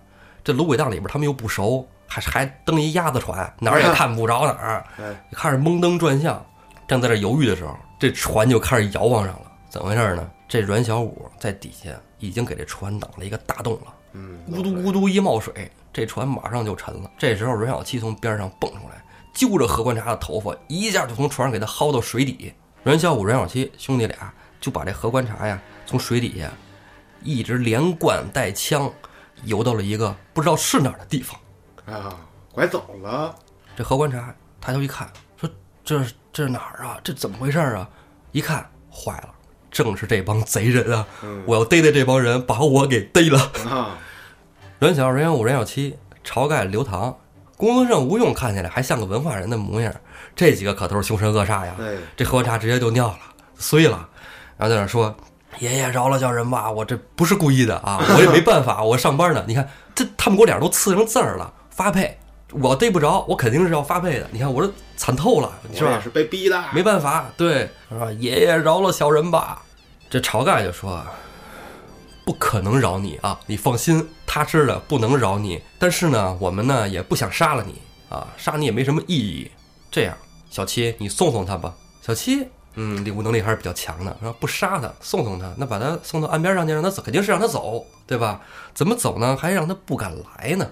[0.44, 6.44] 这芦苇荡里边他们又不熟，还还蹬一鸭子船，哪儿也看不着哪儿， 哎，开始蒙灯转向。
[6.86, 9.42] 正在这犹豫的时候，这船就开始摇晃上了。
[9.68, 10.30] 怎么回事呢？
[10.48, 13.94] 这阮小五在底下已经给这船挡了一个大洞了。
[14.12, 17.10] 嗯，咕嘟咕嘟一冒水，这船马上就沉了。
[17.18, 19.02] 这时候阮小七从边上蹦出来，
[19.34, 22.54] 揪着何观察的头发，一下就从船上给他薅到水底。
[22.84, 26.48] 阮小五、阮小七兄弟俩就把这何观察呀从水底下
[27.22, 28.88] 一直连贯带枪
[29.42, 31.36] 游到了一个不知道是哪儿的地方。
[31.86, 32.16] 啊，
[32.52, 33.34] 拐走了，
[33.76, 35.08] 这何观察抬头一看，
[35.40, 35.48] 说
[35.84, 36.98] ：“这这是哪儿啊？
[37.04, 37.88] 这怎么回事儿啊？”
[38.32, 39.28] 一看，坏了，
[39.70, 41.06] 正是这帮贼人啊！
[41.22, 43.38] 嗯我要逮逮这帮人，把我给逮了。
[43.70, 43.96] 啊，
[44.78, 47.16] 阮小、阮小五、阮小七、晁盖、刘唐、
[47.56, 49.94] 公孙胜、吴用看起来还像个文化人的模样，
[50.34, 51.74] 这几个可都是凶神恶煞呀！
[51.78, 53.18] 对，这何观察直接就尿了，
[53.56, 54.08] 碎了，
[54.56, 55.16] 然后在那说
[55.60, 59.44] ：“爷爷饶了叫人吧，我这不是故意的啊，我也没办法，我上班呢。
[59.46, 62.18] 你看这他们给我脸上都刺成字儿了，发配，
[62.52, 64.26] 我逮不着，我肯定是要发配的。
[64.32, 66.00] 你看我这惨透了，是吧？
[66.02, 68.10] 是被逼的，没办法，对，是吧？
[68.12, 69.62] 爷爷饶了小人吧。
[70.08, 71.04] 这晁盖就说
[72.24, 75.60] ：“不可能饶你啊，你放心，他知道不能饶你。
[75.78, 77.74] 但是呢，我们呢也不想杀了你
[78.08, 79.50] 啊，杀你也没什么意义。
[79.90, 80.16] 这样，
[80.48, 81.74] 小七，你送送他吧。
[82.00, 88.40] 小七，嗯，领悟能力还是比较强的，说不杀他，送送他，那把他送到岸边上去，让他走，肯定是让他走，对吧？
[88.72, 89.36] 怎么走呢？
[89.36, 90.66] 还让他不敢来呢？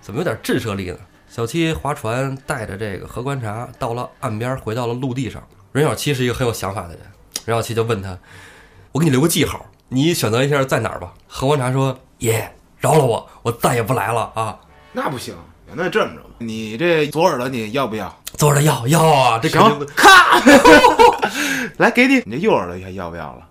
[0.00, 0.98] 怎么有点震慑力呢？
[1.28, 5.40] 小七划船带着这个何观察到了岸边，回到了陆地上。
[5.72, 7.00] 任小七是一个很有想法的人，
[7.44, 8.18] 任小七就问他
[8.90, 14.58] ：“我给你留个记号，你选择一下在哪儿吧。”何观察说：“爷爷，饶了我，我再也不来了啊！
[14.92, 15.32] 那不行，
[15.72, 18.12] 那这么着吧，你这左耳朵你要不要？
[18.36, 20.42] 左耳朵要要啊，这肯定不行，咔，
[21.78, 23.46] 来给你，你这右耳朵还要不要了？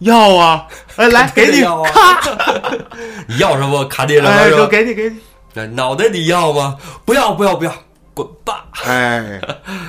[0.00, 2.20] 要啊， 哎，来给你，咔，
[3.26, 4.56] 你要什么卡地什么哎，是吧？
[4.58, 5.18] 说给你给你，
[5.54, 6.76] 那脑袋你要吗？
[7.04, 7.72] 不要不要不要，
[8.12, 8.66] 滚吧！
[8.84, 9.40] 哎，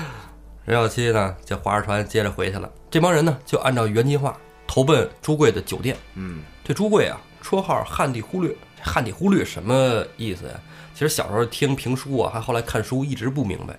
[0.63, 2.71] 任小七呢就划着船接着回去了。
[2.89, 5.97] 这帮人呢就按照原计划投奔朱贵的酒店。
[6.13, 8.55] 嗯，这朱贵啊，绰号旱地忽略。
[8.77, 10.53] 这汉地忽略什么意思呀？
[10.93, 13.77] 其实小时候听评书啊，还后来看书一直不明白，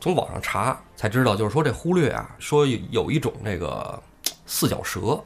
[0.00, 4.00] 从网上查才知道，就是说这忽略啊，说有有一种这个
[4.46, 5.20] 四脚蛇，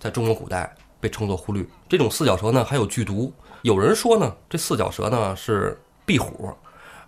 [0.00, 1.64] 在中国古代被称作忽略。
[1.88, 3.32] 这种四脚蛇呢还有剧毒，
[3.66, 6.54] 有人说呢，这四脚蛇呢是壁虎。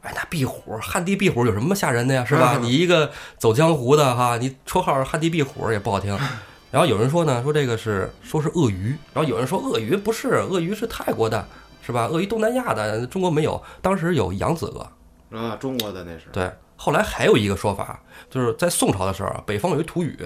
[0.03, 2.25] 哎，那壁虎，旱地壁虎有什么吓人的呀？
[2.25, 2.55] 是吧？
[2.57, 6.19] 嗯你一个走江湖的哈，你绰号旱地壁虎也不好听。
[6.73, 11.47] 然后有人说呢，说这个是说是鳄鱼，然后有人说鳄鱼不是，鳄鱼是泰国的，
[11.81, 12.07] 是吧？
[12.07, 13.63] 鳄鱼东南亚的，中国没有。
[13.81, 16.51] 当时有扬子鳄，啊，中国的那是，对。
[16.75, 20.19] 后来还有一个说法，就是在宋朝的时候啊，北方有一土语，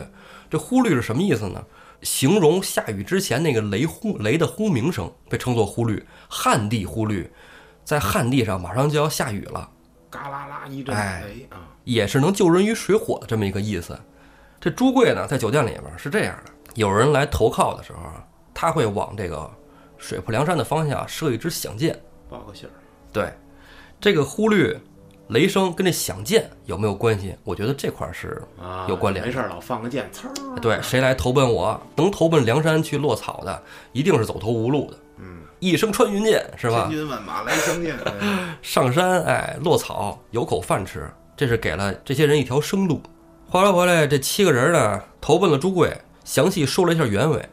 [0.51, 1.63] 这忽律是什么意思呢？
[2.03, 6.05] 形容下雨之前那个雷轰雷的轰鸣声，被称作忽律。
[6.29, 7.31] 旱地忽律，
[7.85, 9.69] 在旱地上马上就要下雨了。
[10.11, 13.99] 嘎啦啦一阵哎雷啊，也是能救人于水火的这么一个意思。
[14.61, 19.51] 这朱贵呢，在酒店里面是这样的：有人来投靠的时候啊，他会往这个
[19.97, 21.99] 水泊梁山的方向射一支响箭。
[22.29, 22.73] 报个信儿，
[23.13, 23.33] 对，
[24.01, 24.81] 这个忽略
[25.33, 27.35] 雷声跟这响箭有没有关系？
[27.43, 30.79] 我觉得这块儿是啊，有关联没事儿老放个箭，呲儿，对。
[30.83, 34.99] 谁来投奔我，能投奔梁山去落草的，一定是走投无路的。
[35.17, 36.91] 嗯，一声穿云箭是吧千？
[36.91, 43.01] 军万马来相见， 哎上山哎，落草有口饭吃，这是给了这些人一条生路。
[43.49, 47.49] 话说回来，这七个人呢投奔了朱贵，详细说了一下原委。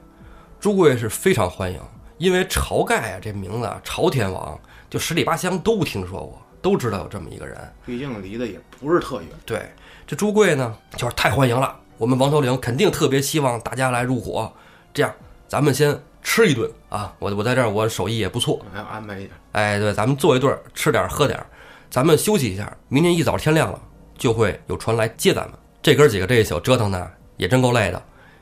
[0.60, 1.80] 朱贵是非常欢迎，
[2.18, 7.58] 因为晁盖啊这名字啊，朝天王就十里八乡都听说过，都知道有这么一个人。
[7.86, 9.70] 毕竟离得也不是特远，对，
[10.06, 14.52] 这朱贵呢就是太欢迎了，我们王头领肯定特别希望大家来入伙。
[14.94, 15.14] 这样，
[15.48, 21.46] 咱们先吃一顿啊，我我在这儿我手艺也不错，还要安排一下，哎，对，咱们坐一顿儿，吃点儿喝点儿，
[21.90, 22.76] 咱们休息一下。
[22.88, 23.80] 明天一早天亮了，
[24.18, 25.58] 就会有船来接咱们。
[25.82, 28.02] 这哥几个这一宿折腾的也真够累的，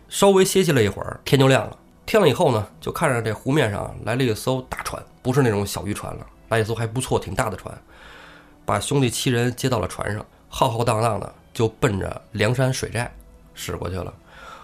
[0.10, 1.78] 稍微歇息了一会儿，天就亮了。
[2.06, 7.78] 天了以后呢，就看着这湖面上来了一艘大船，不是那种小渔船了，来一艘还不错、挺大的船，
[8.68, 13.10] 把兄弟七人接到了船上，浩浩荡荡的就奔着梁山水寨
[13.54, 14.14] 驶过去了。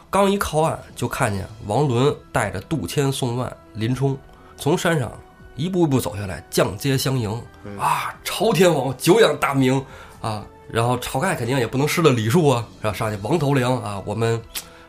[0.09, 4.17] 刚一靠岸，就看见王伦带着杜迁、宋万、林冲
[4.57, 5.09] 从山上
[5.55, 7.31] 一步一步走下来，降阶相迎。
[7.79, 9.81] 啊，朝天王久仰大名
[10.19, 10.45] 啊！
[10.69, 14.41] 然后晁盖肯定也不能失了礼数啊，然后上去王头领啊，我们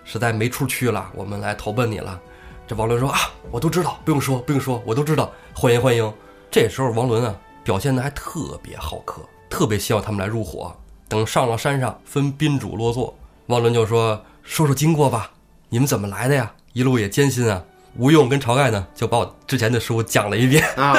[0.04, 2.20] 实在没处去了，我们来投奔你了。
[2.66, 6.12] 这王伦说啊，我都知道，不用说，不用说，我都知道，欢迎欢迎。
[6.50, 10.76] 这时候王伦啊，表现的还特别好客，特别希望他们来入伙。
[11.08, 13.12] 等上了山上，分宾主落座，
[13.46, 14.22] 王伦就说。
[14.46, 15.30] 说说经过吧，
[15.70, 16.52] 你们怎么来的呀？
[16.74, 17.64] 一路也艰辛啊。
[17.96, 20.94] 吴用跟晁盖呢，就把我之前的事我讲了一遍啊。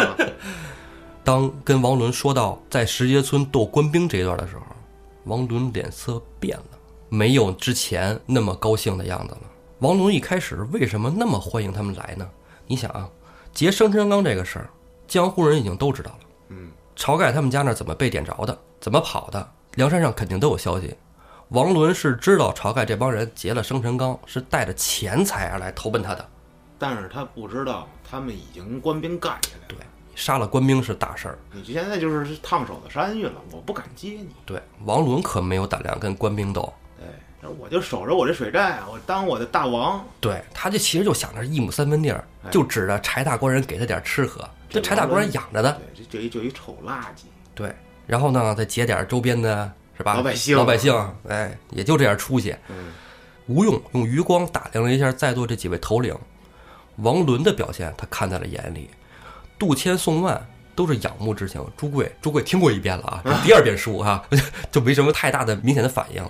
[1.23, 4.63] 当跟王伦说到在石碣村斗官兵这一段的时候，
[5.25, 6.65] 王伦脸色变了，
[7.07, 9.41] 没有之前那么高兴的样子了。
[9.77, 12.27] 王伦一开始为什么那么欢迎他们来呢？
[12.65, 13.07] 你想啊，
[13.53, 14.69] 劫生辰纲这个事儿，
[15.07, 16.24] 江湖人已经都知道了。
[16.95, 20.95] 嗯，晁盖他们家那怎么被点着的，怎么跑的，梁山上肯定都有消息。
[21.49, 26.27] 王伦是知道晁盖这帮人劫了生辰纲，是带着钱财而来投奔他的，
[26.79, 29.65] 但是他不知道他们已经官兵干起来了。
[29.67, 29.77] 对，
[30.15, 31.37] 杀了官兵是大事儿。
[31.51, 34.29] 你现在就是烫手的山芋了，我不敢接你。
[34.45, 36.73] 对，王伦可没有胆量跟官兵斗。
[36.97, 37.05] 对，
[37.49, 40.05] 我就守着我这水寨，我当我的大王。
[40.19, 45.71] 对，他就其实就想着一亩三分地儿，就指着柴大官人给他点吃喝，这柴大官人养着的。
[45.95, 47.25] 对，这就一就一臭垃圾。
[47.53, 47.73] 对，
[48.05, 49.71] 然后呢，再劫点周边的。
[49.97, 50.15] 是吧？
[50.15, 50.93] 老百姓，老百姓，
[51.29, 52.53] 哎，也就这点出息。
[52.67, 52.91] 嗯，
[53.47, 56.13] 吴用用余光打量了一下在座这几位头领，
[56.97, 58.89] 王伦的表现他看在了眼里，
[59.57, 61.65] 杜迁、宋万都是仰慕之情。
[61.77, 64.21] 朱贵，朱贵听过一遍了啊，第二遍书哈，
[64.69, 66.21] 就没什么太大的明显的反应。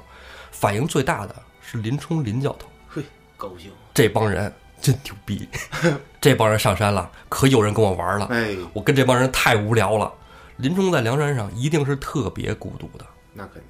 [0.57, 3.03] 反应最大的是林冲林教头，嘿，
[3.35, 5.47] 高兴，这帮人真牛逼，
[6.21, 8.27] 这帮人上山了，可有人跟我玩了。
[8.27, 10.11] 哎，我跟这帮人太无聊了。
[10.57, 13.05] 林冲在梁山上一定是特别孤独的。
[13.33, 13.63] 那肯定。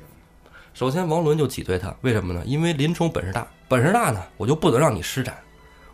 [0.76, 2.44] 首先，王伦就挤兑他，为什么呢？
[2.46, 5.36] 因为林冲本事大，本事大呢，我就不能让你施展。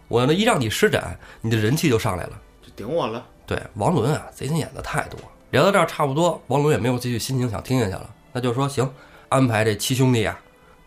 [0.09, 3.25] 我呢，一让你施展，你的人气就上来了，就顶我了。
[3.45, 5.17] 对，王伦啊，贼心眼子太多。
[5.51, 8.91] 聊到这儿差不多，王伦也没有继续心情想听下去了，那就说行，
[9.29, 10.37] 安排这七兄弟啊，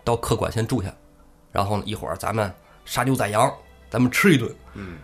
[0.05, 0.95] 到客馆先住下，
[1.51, 2.53] 然后呢，一会儿咱们
[2.85, 3.53] 杀牛宰羊，
[3.91, 4.55] 咱们吃一顿。
[4.75, 4.99] 嗯，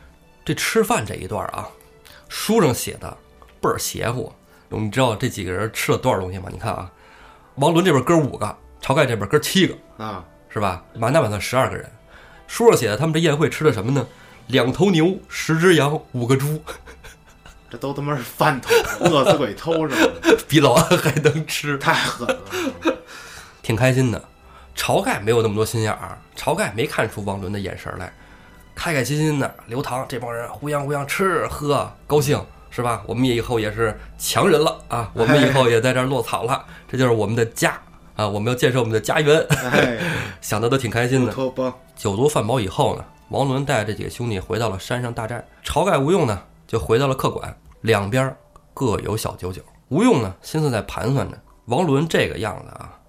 [0.45, 1.69] 这吃饭这一段啊，
[2.29, 3.17] 书上写的
[3.61, 4.33] 倍儿邪乎。
[4.69, 6.49] 你知道这几个人吃了多少东西吗？
[6.53, 6.91] 你看啊。
[7.57, 10.85] 王伦这边哥五个，晁盖这边哥七个啊，是吧？
[10.95, 11.91] 满打满算十二个人。
[12.47, 14.07] 书上写的他们这宴会吃的什么呢？
[14.47, 16.63] 两头牛，十只羊，五个猪。
[17.69, 19.95] 这都他妈是饭桶，饿死鬼偷着，
[20.49, 22.99] 比老安还能吃，太狠了，
[23.63, 24.25] 挺开心的。
[24.81, 28.11] 晁盖没有那么多心眼儿，晁盖没看出王伦的眼神来，
[28.75, 29.55] 开开心心的。
[29.67, 32.43] 刘唐这帮人互相互相吃喝，高兴。
[32.73, 33.03] 是吧？
[33.05, 35.11] 我们也以后也是强人了啊！
[35.13, 37.77] 我们以后也在这儿落草了，这就是我们的家
[38.15, 38.29] 啊！
[38.29, 39.45] 我们要建设我们的家园，
[40.41, 41.33] 想的都挺开心的。
[41.97, 48.33] 酒足饭饱以后呢，王伦带着这几个兄弟回到了山上大寨，晁盖、吴用呢就回到了客馆，两边
[48.73, 49.61] 各有小九九。
[49.89, 53.00] 吴用呢心思在盘算着，王伦这个样子啊，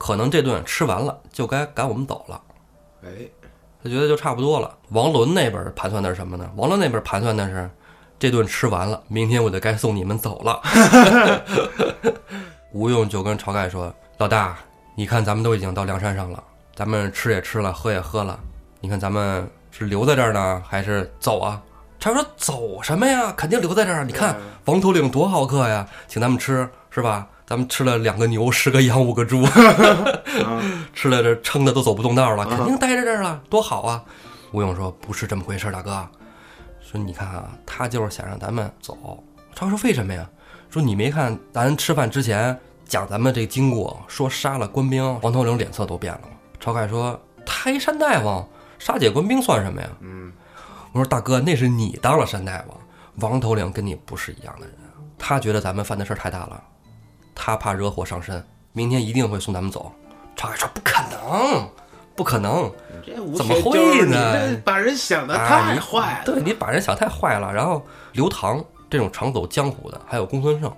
[0.00, 2.40] 可能这顿吃完了就该赶我们走了。
[3.04, 3.10] 哎，
[3.84, 4.74] 他觉得就差不多了。
[4.88, 6.50] 王伦那边盘算的是什么呢？
[6.56, 7.70] 王伦那边盘算的是。
[8.18, 10.60] 这顿吃完了，明天我就该送你们走了。
[12.70, 14.58] 吴用就跟晁盖说：“老大，
[14.94, 18.38] 你看咱们都已经到梁山上了，咱们吃也吃了，喝也喝了，
[18.80, 21.62] 你看咱们是留在这儿呢，还是走啊？”
[21.98, 23.32] 晁盖说：“走什么呀？
[23.34, 24.04] 肯定留在这儿。
[24.04, 24.36] 你看
[24.66, 27.26] 王头领多好客呀，请咱们吃是吧？
[27.50, 29.44] 咱们吃了两个牛，十个羊，五个猪，
[30.94, 34.04] 吃了这撑的都走不动道了，肯定待在这儿了，多好啊！”
[34.54, 36.08] 吴勇说：“不是这么回事，大哥。”
[36.80, 38.96] 说你看啊，他就是想让咱们走。
[39.52, 40.24] 晁盖说为什么呀？
[40.70, 46.28] 说你没看咱吃饭之前讲咱们这经过，说杀了官兵，王头领脸色都变了吗？
[46.62, 49.88] 晁盖说他一山大王，杀解官兵算什么呀？
[50.02, 50.32] 嗯，
[50.92, 52.78] 我说大哥，那是你当了山大王，
[53.32, 54.76] 王头领跟你不是一样的人。
[55.18, 56.62] 他觉得咱们犯的事太大了，
[57.34, 59.92] 他怕惹火上身，明天一定会送咱们走。
[60.36, 61.68] 晁盖说不可能。
[62.16, 62.70] 不可能，
[63.34, 64.60] 怎么会呢？
[64.62, 66.24] 把人想的太坏了。
[66.26, 67.50] 对你把人想太坏了。
[67.50, 70.70] 然后刘唐这种常走江湖的，还有公孙胜，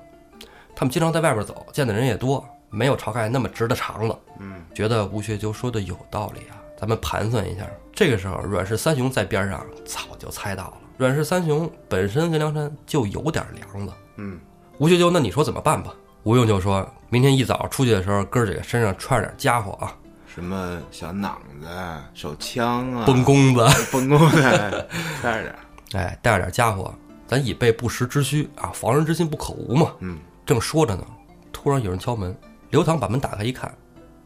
[0.76, 4.16] 他们经常在外边走，见的人也多，没有晁盖那么直的肠子。
[4.38, 6.54] 嗯，觉得吴学究说的有道理啊。
[6.78, 10.74] 咱们盘算一下，这个时候阮氏三雄在边上早就猜到了。
[10.96, 13.92] 阮氏三雄本身跟梁山就有点梁子。
[14.16, 14.38] 嗯，
[14.78, 15.92] 吴学究，那你说怎么办吧？
[16.24, 19.94] 吴用就说明天一早出去的时候，哥几个身上揣着点家伙啊。
[20.26, 21.68] 什么小囊子、
[22.14, 24.40] 手枪啊，崩弓子、崩弓子，
[25.22, 25.56] 带着点，
[25.92, 26.94] 哎，带着点家伙，
[27.26, 29.92] 咱以备不时之需啊，防人之心不可无嘛。
[29.98, 31.04] 嗯，正说着呢，
[31.52, 32.34] 突然有人敲门，
[32.70, 33.74] 刘唐把门打开一看，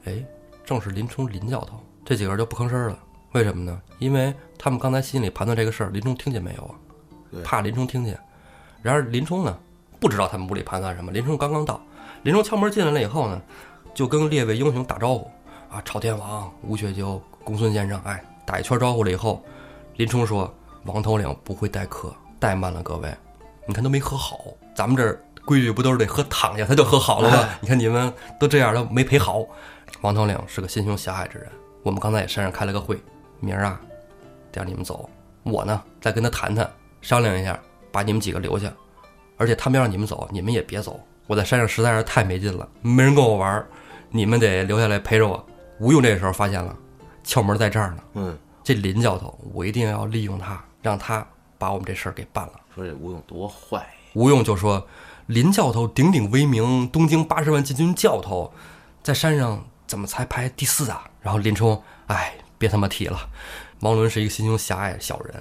[0.04, 0.24] 哎，
[0.64, 1.80] 正是林冲林教头。
[2.04, 2.98] 这几个人就不吭声了，
[3.32, 3.80] 为什么呢？
[3.98, 6.74] 因为他们刚才心里盘算这个事儿，林冲听见没有啊？
[7.42, 8.16] 怕林冲听见。
[8.80, 9.58] 然而林冲呢，
[9.98, 11.12] 不知道他们屋里盘算什么。
[11.12, 11.80] 林冲刚刚到，
[12.22, 13.40] 林冲敲门进来了以后呢，
[13.94, 15.30] 就跟列位英雄打招呼
[15.70, 19.42] 啊，朝天王、吴学究、公孙先生，哎，打一圈招呼了以后，
[19.96, 20.52] 林冲说
[20.84, 23.12] ：“王头领不会待客，怠慢了各位。
[23.66, 24.38] 你看都没喝好，
[24.74, 27.48] 咱们这儿规矩不都是得喝躺下他就喝好了吗？
[27.60, 29.44] 你看你们都这样了没陪好。
[30.02, 31.48] 王头领是个心胸狭隘之人，
[31.82, 33.00] 我们刚才也山上开了个会，
[33.40, 33.80] 明儿啊，
[34.52, 35.08] 得让你们走。
[35.42, 36.68] 我呢，再跟他谈谈，
[37.00, 37.58] 商量一下，
[37.90, 38.70] 把你们几个留下。
[39.36, 41.00] 而且他们要让你们走，你们也别走。
[41.26, 43.66] 我在山上实在是太没劲了，没人跟我玩儿，
[44.10, 45.44] 你们得留下来陪着我。
[45.78, 46.74] 吴用这时候发现了，
[47.24, 48.02] 窍门在这儿呢。
[48.14, 51.26] 嗯，这林教头，我一定要利用他，让他
[51.58, 52.52] 把我们这事儿给办了。
[52.74, 54.86] 说这吴用多坏，吴用就说
[55.26, 58.52] ：“林教头鼎鼎威名，东京八十万禁军教头，
[59.02, 63.18] 在山上怎么才排第四啊？”然后林冲，哎，别他妈提了。
[63.80, 65.34] 王伦是一个心胸狭隘的小人，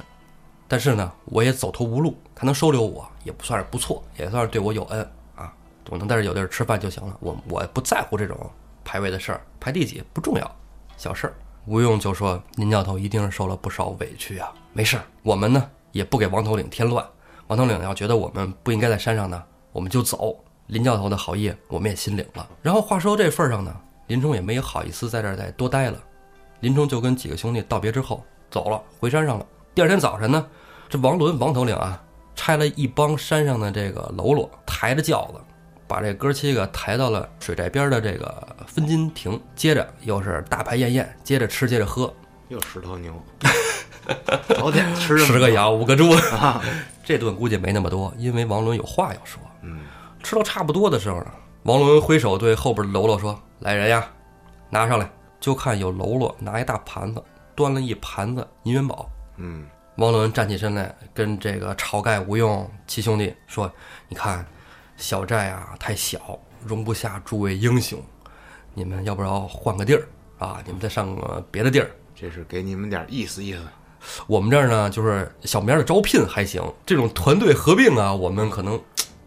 [0.68, 5.54] 但是呢，我也走投无路，他能收留我，也不算是不错，也算是对我有恩啊。
[5.90, 8.38] 我能在这有地儿吃饭就行了，我我不在乎这种
[8.84, 10.56] 排位的事儿，排第几不重要，
[10.98, 11.34] 小事儿。
[11.68, 17.04] 吴用就说：“林教头一定是受了不少委屈啊，没事儿，我们呢也不给王头领添乱。
[17.48, 20.38] 王头领要觉得我们不应该在山上呢，我们就走。
[20.68, 22.48] 林教头的好意我们也心领了。
[22.64, 23.76] 然后话说到这份上呢，
[24.08, 26.00] 林冲也没好意思在这儿再多待了。
[26.62, 29.46] 林冲就跟几个兄弟道别之后走了，回山上了。
[29.76, 30.48] 第二天早晨呢，
[30.88, 32.02] 这王伦王头领啊，
[32.34, 35.42] 拆了一帮山上的这个喽啰，抬着轿子，
[35.86, 39.38] 把这哥七个抬到了水寨边的这个分金亭。
[39.54, 42.12] 接着又是大排宴宴，接着吃，接着喝，
[42.48, 43.22] 又十头牛，
[44.58, 46.10] 早点吃十个羊，五个猪。
[46.12, 46.64] 啊，
[47.04, 49.44] 这顿估计没那么多，因为王伦有话要说。
[49.62, 49.82] 嗯，
[50.24, 51.28] 吃到差不多的时候呢，
[51.64, 54.08] 王伦挥手对后边的喽啰说：“来人呀，
[54.70, 55.12] 拿上来！”
[55.42, 57.22] 就看有喽啰拿一大盘子，
[57.54, 59.10] 端了一盘子银元宝。
[59.38, 59.66] 嗯，
[59.98, 63.72] 王伦站起身来，跟这个晁盖、吴用七兄弟说
[64.08, 64.46] ：“你看，
[64.98, 68.02] 小寨啊太小，容不下诸位英雄，
[68.74, 70.62] 你们要不要换个地儿啊？
[70.66, 71.90] 你们再上个别的地儿。
[72.16, 73.60] 这是给你们点意思意思。
[74.28, 78.80] 我们这儿呢，就是小明的招聘还行，这种团队合并啊，我们可能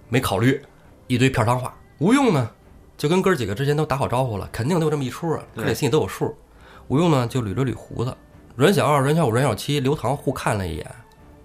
[0.09, 0.62] 没考虑。
[1.07, 2.51] 一堆片汤话，吴用呢，
[2.97, 6.37] 就跟哥儿几个之前都打好招呼了，肯定都有这么一出啊，哥对俩心里都有数。
[6.88, 8.14] 吴用呢，就捋了捋胡子，
[8.59, 10.85] 阮小二、阮小五、阮小七、刘唐互看了一眼，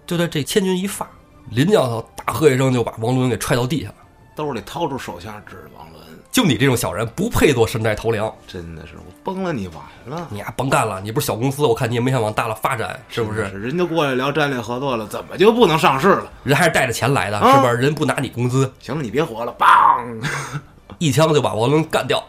[0.08, 1.08] 就在这千钧一发，
[1.52, 3.96] 林教头大喝一声，就把王伦给踹到地下了。
[4.36, 13.48] 兜里掏出手枪指着王伦，就你这种小人，不配做山寨头领，真的是我崩了你完了，你呀甭干了，你不是小公司，我看你也没想往大了发展，是不是？
[13.52, 13.60] 是？
[13.60, 16.32] 人家过来聊战略合作了，怎么就不能上市了？
[16.44, 17.76] 人还是带着钱来的，啊是不是？
[17.76, 20.20] 人不拿你工资，行了，你别活了，梆，
[20.98, 22.20] 一枪就把王伦干掉。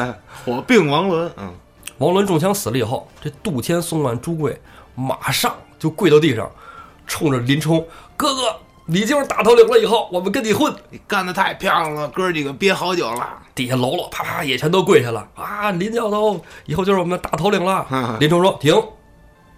[0.44, 1.32] 火并王伦。
[1.38, 1.50] 嗯，
[1.98, 4.60] 王伦中枪死了以后，这杜迁、宋万、朱贵
[4.94, 6.50] 马上就跪到地上，
[7.06, 10.74] 冲着林冲：“哥哥，你就是大头领了，以后我们跟你混。
[10.90, 15.70] 你干的太漂亮了，哥几个憋好久了。”底下喽啰啪啪也全都跪下了啊！
[15.70, 18.16] 林教头以后就是我们的大头领了。
[18.18, 18.74] 林冲说：“停，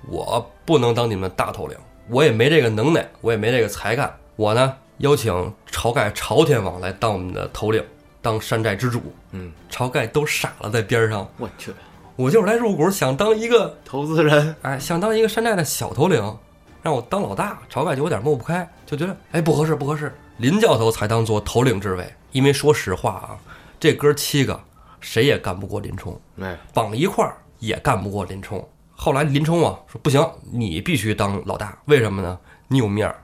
[0.08, 1.78] 我不能当你们大头领，
[2.10, 4.14] 我也没这个能耐，我也没这个才干。
[4.36, 5.32] 我呢，邀请
[5.72, 7.82] 晁盖、晁天王来当我们的头领，
[8.20, 9.00] 当山寨之主。”
[9.32, 11.72] 嗯，晁盖都傻了，在边上，我去，
[12.16, 16.38] 我就是来入股，想当一个投资人，哎，想当一个山寨的小头领，
[16.82, 20.16] 让我当老大，晁盖就有点抹不开，就觉得哎不合适，不合适。
[20.38, 23.36] 林教头才当做头领之位，因为说实话啊，
[23.78, 24.58] 这哥七个
[24.98, 28.66] 谁也干不过林冲，哎，绑一块儿也干不过林冲。
[28.94, 32.38] 后来林冲啊说不行，你必须当老大，为什么呢？
[32.68, 33.14] 你有面儿，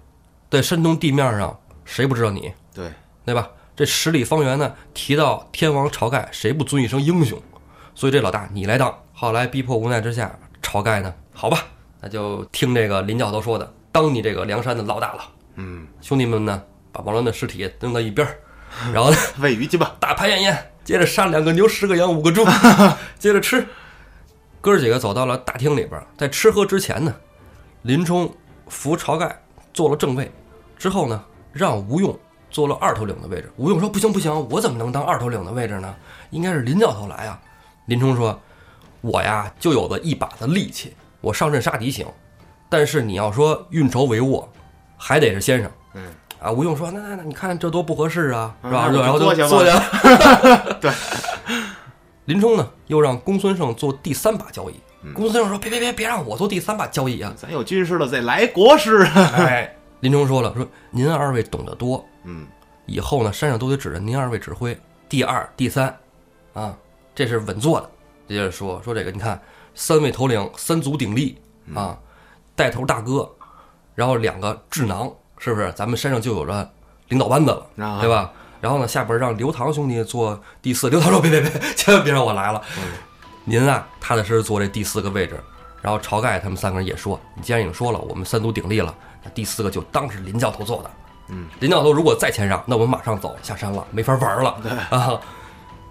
[0.50, 2.92] 在山东地面上谁不知道你，对，
[3.24, 3.48] 对吧？
[3.74, 7.40] 这十里方圆呢，提到天王晁盖，谁不尊一声英雄？
[7.94, 8.92] 所以这老大你来当。
[9.12, 11.58] 后来逼迫无奈之下，晁盖呢，好吧，
[12.00, 15.22] 那就听这个林教头说的，当你这个梁山的老大了。
[15.56, 18.34] 嗯，兄弟们呢，把王伦的尸体扔到一边儿，
[18.92, 19.94] 然后呢，喂鱼去吧。
[20.00, 22.44] 大排宴宴，接着杀两个牛、十个羊、五个猪，
[23.18, 23.64] 接着吃。
[24.60, 27.14] 哥儿几个走到了大厅里边儿，在吃喝之前呢，
[27.82, 28.32] 林冲
[28.68, 29.40] 扶晁盖
[29.74, 30.30] 坐了正位，
[30.78, 31.22] 之后呢，
[31.52, 32.18] 让吴用
[32.50, 33.52] 坐了二头领的位置。
[33.56, 35.94] 吴用说：“不行不行，我怎么能当二头领的位置呢？
[36.30, 37.40] 应该是林教头来啊。”
[37.92, 38.40] 林冲说
[39.02, 42.06] ：“我呀，就有了一把子力气，我上阵杀敌行，
[42.70, 44.42] 但是你要说运筹帷幄，
[44.96, 46.06] 还得是先生。”嗯，
[46.40, 50.72] 啊，吴用说：“那那那，你看这多不合适啊，是吧？”啊然后就坐下吧坐下。
[50.80, 50.90] 对，
[52.24, 54.80] 林冲呢，又让公孙胜做第三把交椅。
[55.02, 59.02] 嗯公孙胜说：“别别别，别让我做第三把交椅啊咱有军师了，再来国师。
[59.36, 62.46] ”哎，林冲说了：“说您二位懂得多，嗯，
[62.86, 64.74] 以后呢，山上都得指着您二位指挥。
[65.10, 65.94] 第二、第三，
[66.54, 66.74] 啊，
[67.14, 67.90] 这是稳坐的。
[68.28, 69.40] 接着说说这个，你看
[69.74, 71.38] 三位头领，三足鼎立
[71.74, 71.98] 啊，
[72.54, 73.28] 带头大哥，
[73.94, 75.72] 然后两个智囊，是不是？
[75.72, 76.70] 咱们山上就有着
[77.08, 78.32] 领导班子了，啊对吧？
[78.60, 80.88] 然后呢，下边让刘唐兄弟做第四。
[80.88, 82.62] 刘唐说：“别别别，千万别让我来了，
[83.44, 85.38] 您啊，踏踏实实坐这第四个位置。”
[85.82, 88.94] 然后晁盖他们三个人也说：“你既然已经说了，我们三足鼎立了，
[89.24, 90.90] 那第四个就当是林教头做的。
[91.28, 94.56] 嗯，林教头如果再谦让，那我们马上走下山了，没法玩了。
[94.62, 95.20] 对啊，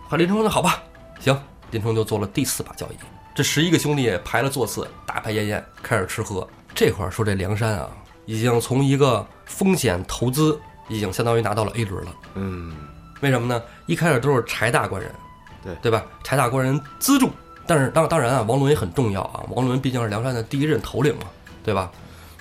[0.08, 0.82] 和林冲说：“那好吧，
[1.22, 1.40] 行。”
[1.72, 2.96] 林冲就做了第四把交椅。
[3.34, 6.46] 这十一个兄弟排了座次，大排宴宴，开始吃喝。
[6.76, 7.90] 这会儿说这梁山啊，
[8.26, 10.60] 已经从一个风险投资，
[10.90, 12.12] 已经相当于拿到了 A 轮了。
[12.34, 12.76] 嗯，
[13.22, 13.64] 为什么呢？
[13.86, 15.10] 一开始都是柴大官人，
[15.64, 16.04] 对对吧？
[16.26, 17.30] 柴大官人资助，
[17.66, 19.42] 但是当当然啊，王伦也很重要啊。
[19.50, 21.24] 王伦毕竟是梁山的第一任头领嘛，
[21.64, 21.90] 对吧？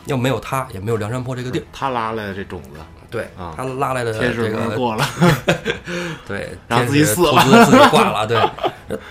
[0.07, 1.65] 要没有他，也没有梁山泊这个地儿。
[1.73, 2.81] 他拉来的这种子，
[3.11, 5.05] 对啊他拉来的天使这个轮过了，
[6.27, 8.39] 对，让自己死了自己挂了，对。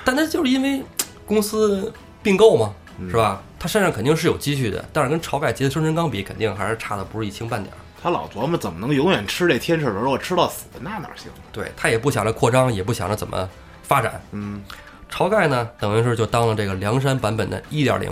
[0.06, 0.82] 但他就是因为
[1.26, 1.91] 公司
[2.24, 3.41] 并购嘛，嗯是吧？
[3.60, 7.78] 他身上肯定是有积蓄的，但是跟晁盖结的生辰纲比，肯定还是差的不是一星半点儿。
[8.02, 11.30] 他老琢磨怎么能永远吃这天使轮，我吃到死，那哪行？
[11.52, 13.50] 对他也不想着扩张，也不想着怎么
[13.84, 14.22] 发展。
[14.32, 14.64] 嗯
[15.12, 18.10] 晁盖呢，等于是就当了这个梁山版本的一点零。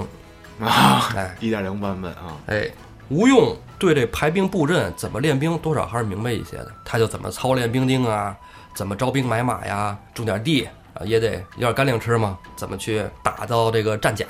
[0.59, 2.67] 啊，哎一点零版本啊，哎，
[3.09, 6.71] 吴用对这排兵布阵、怎么练兵，多少还是明白一些的。
[6.83, 8.35] 他就怎么操练兵丁啊，
[8.73, 12.37] 怎么招兵买马呀，种点地啊，也得要点干粮吃嘛。
[12.55, 14.25] 怎么去打造这个战甲？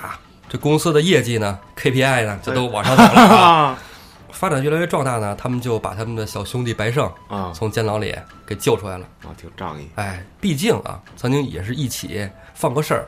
[0.49, 3.45] 这公司的业绩呢，KPI 呢，就都往上走了啊。
[3.75, 3.79] 啊
[4.29, 9.05] 发展越来越壮大呢，他们就把他们的小兄弟白胜啊从监牢里给救出来了。
[9.23, 13.07] 啊，挺仗义，哎，毕竟啊，曾经也是一起犯过事儿，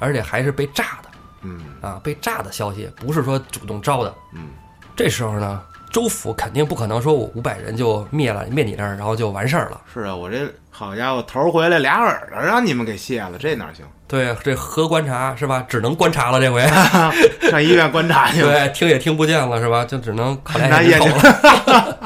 [0.00, 1.10] 而且还是被炸的
[1.42, 4.12] 嗯啊，被炸的消息，不是说主动招的。
[4.32, 4.48] 嗯，
[4.96, 5.62] 这时候呢，
[5.94, 9.80] 州府肯定不可能说我五百人就灭了灭你这儿，然后就完事儿了。
[9.94, 13.86] 是啊，我这好家伙，头儿回来俩耳朵让你们给卸了，这哪行？
[14.08, 15.64] 对，这核观察是吧？
[15.68, 16.66] 只能观察了这回，
[17.48, 18.50] 上医院观察去了。
[18.50, 19.84] 对，听也听不见了是吧？
[19.84, 21.12] 就只能靠俩眼睛。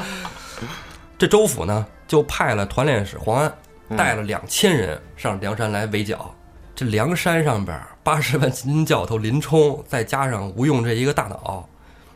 [1.17, 3.51] 这州府呢，就派了团练使黄安，
[3.89, 6.31] 嗯带了两千人上梁山来围剿。
[6.75, 11.67] 这梁山上边八十万金教头林冲，再加上吴用这一个大脑，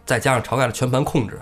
[0.05, 1.41] 再加上晁盖的全盘控制，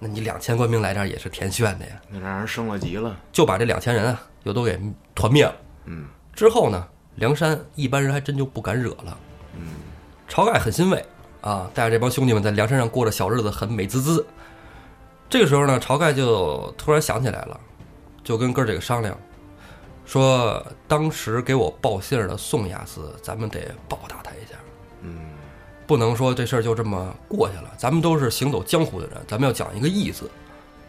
[0.00, 1.92] 那你两千官兵来这儿也是填炫的呀。
[2.08, 3.16] 那让人升了级了。
[3.30, 4.80] 就把这两千人啊，又都给
[5.14, 5.54] 团灭了。
[5.84, 9.16] 嗯之后呢，梁山一般人还真就不敢惹了。
[9.54, 9.62] 嗯
[10.28, 11.04] 晁盖很欣慰
[11.40, 14.26] 啊，带着这帮兄弟们在梁山上过着小日子，很美滋滋。
[15.28, 17.60] 这个时候呢，晁盖就突然想起来了，
[18.24, 19.16] 就跟哥儿几个商量，
[20.06, 24.59] 说当时给我报信儿的宋押司，咱们得报答他一下，嗯
[25.90, 27.64] 不能说这事儿就这么过去了。
[27.76, 30.30] 咱们都是行走江湖的人，咱们要讲一个义字。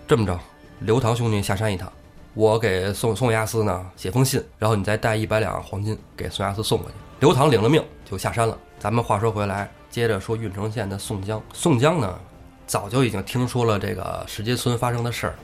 [0.08, 0.40] 这么着，
[0.82, 1.92] 刘唐兄弟下山一趟，
[2.36, 6.96] 我给宋宋押司呢写封信，然后你再带一百两黄金给宋押司送过去。
[7.20, 8.56] 刘唐领了命就下山了。
[8.78, 11.42] 咱们话说回来，接着说郓城县的宋江。
[11.52, 12.20] 宋江呢，
[12.68, 15.36] 早就已经听说了这个石碣村发生的事儿，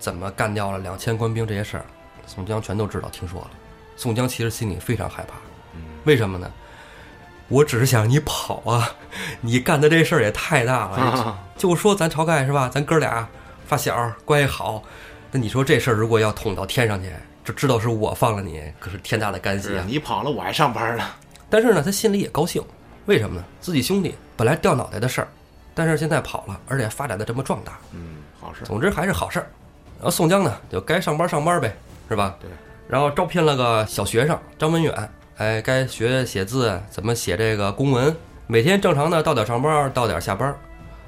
[0.00, 1.84] 怎么干掉了两千官兵这些事儿，
[2.26, 3.50] 宋江全都知道，听说了。
[3.96, 5.34] 宋江其实心里非常害怕，
[6.04, 6.50] 为什么呢？
[7.48, 8.90] 我只是想让你跑啊，
[9.40, 10.96] 你干的这事儿也太大了。
[10.96, 12.70] 啊就说咱晁盖是吧？
[12.72, 13.26] 咱哥俩
[13.66, 14.82] 发小关系好，
[15.32, 17.10] 那你说这事儿如果要捅到天上去，
[17.44, 19.84] 就知道是我放了你，可是天大的干系啊！
[19.86, 21.04] 你跑了，我还上班呢。
[21.50, 22.62] 但是呢，他心里也高兴，
[23.06, 23.44] 为什么呢？
[23.60, 25.28] 自己兄弟本来掉脑袋的事儿，
[25.74, 28.62] 但是现在跑了，而且发展的这么壮大，嗯，好事。
[28.64, 29.50] 总之还是好事儿。
[29.96, 31.76] 然后宋江呢，就该上班上班呗，
[32.08, 32.36] 是吧？
[32.40, 32.48] 对。
[32.86, 38.14] 然后招聘了个小学生张文远，哎，该学写字，怎么写这个公文，
[38.48, 40.52] 每天正常的到点上班，到点下班。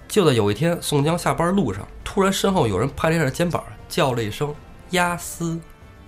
[0.06, 4.54] 就在有一天，宋江下班路上，突然身后有人拍了一下肩膀，叫了一声
[4.90, 5.58] “押司”。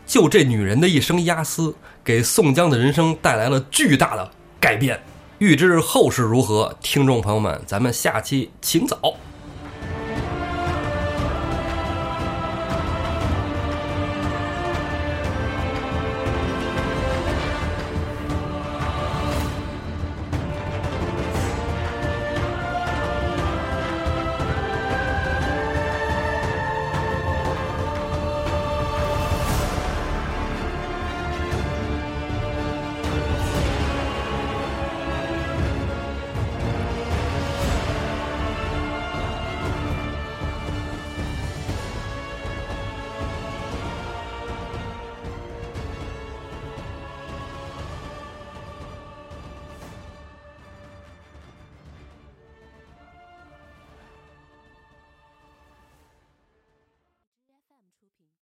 [0.07, 5.03] 就这女人的一声“押司”，给宋江的人生带来了巨大的改变。
[5.39, 9.17] 欲知后事如何，听众朋友们，咱们下期请早。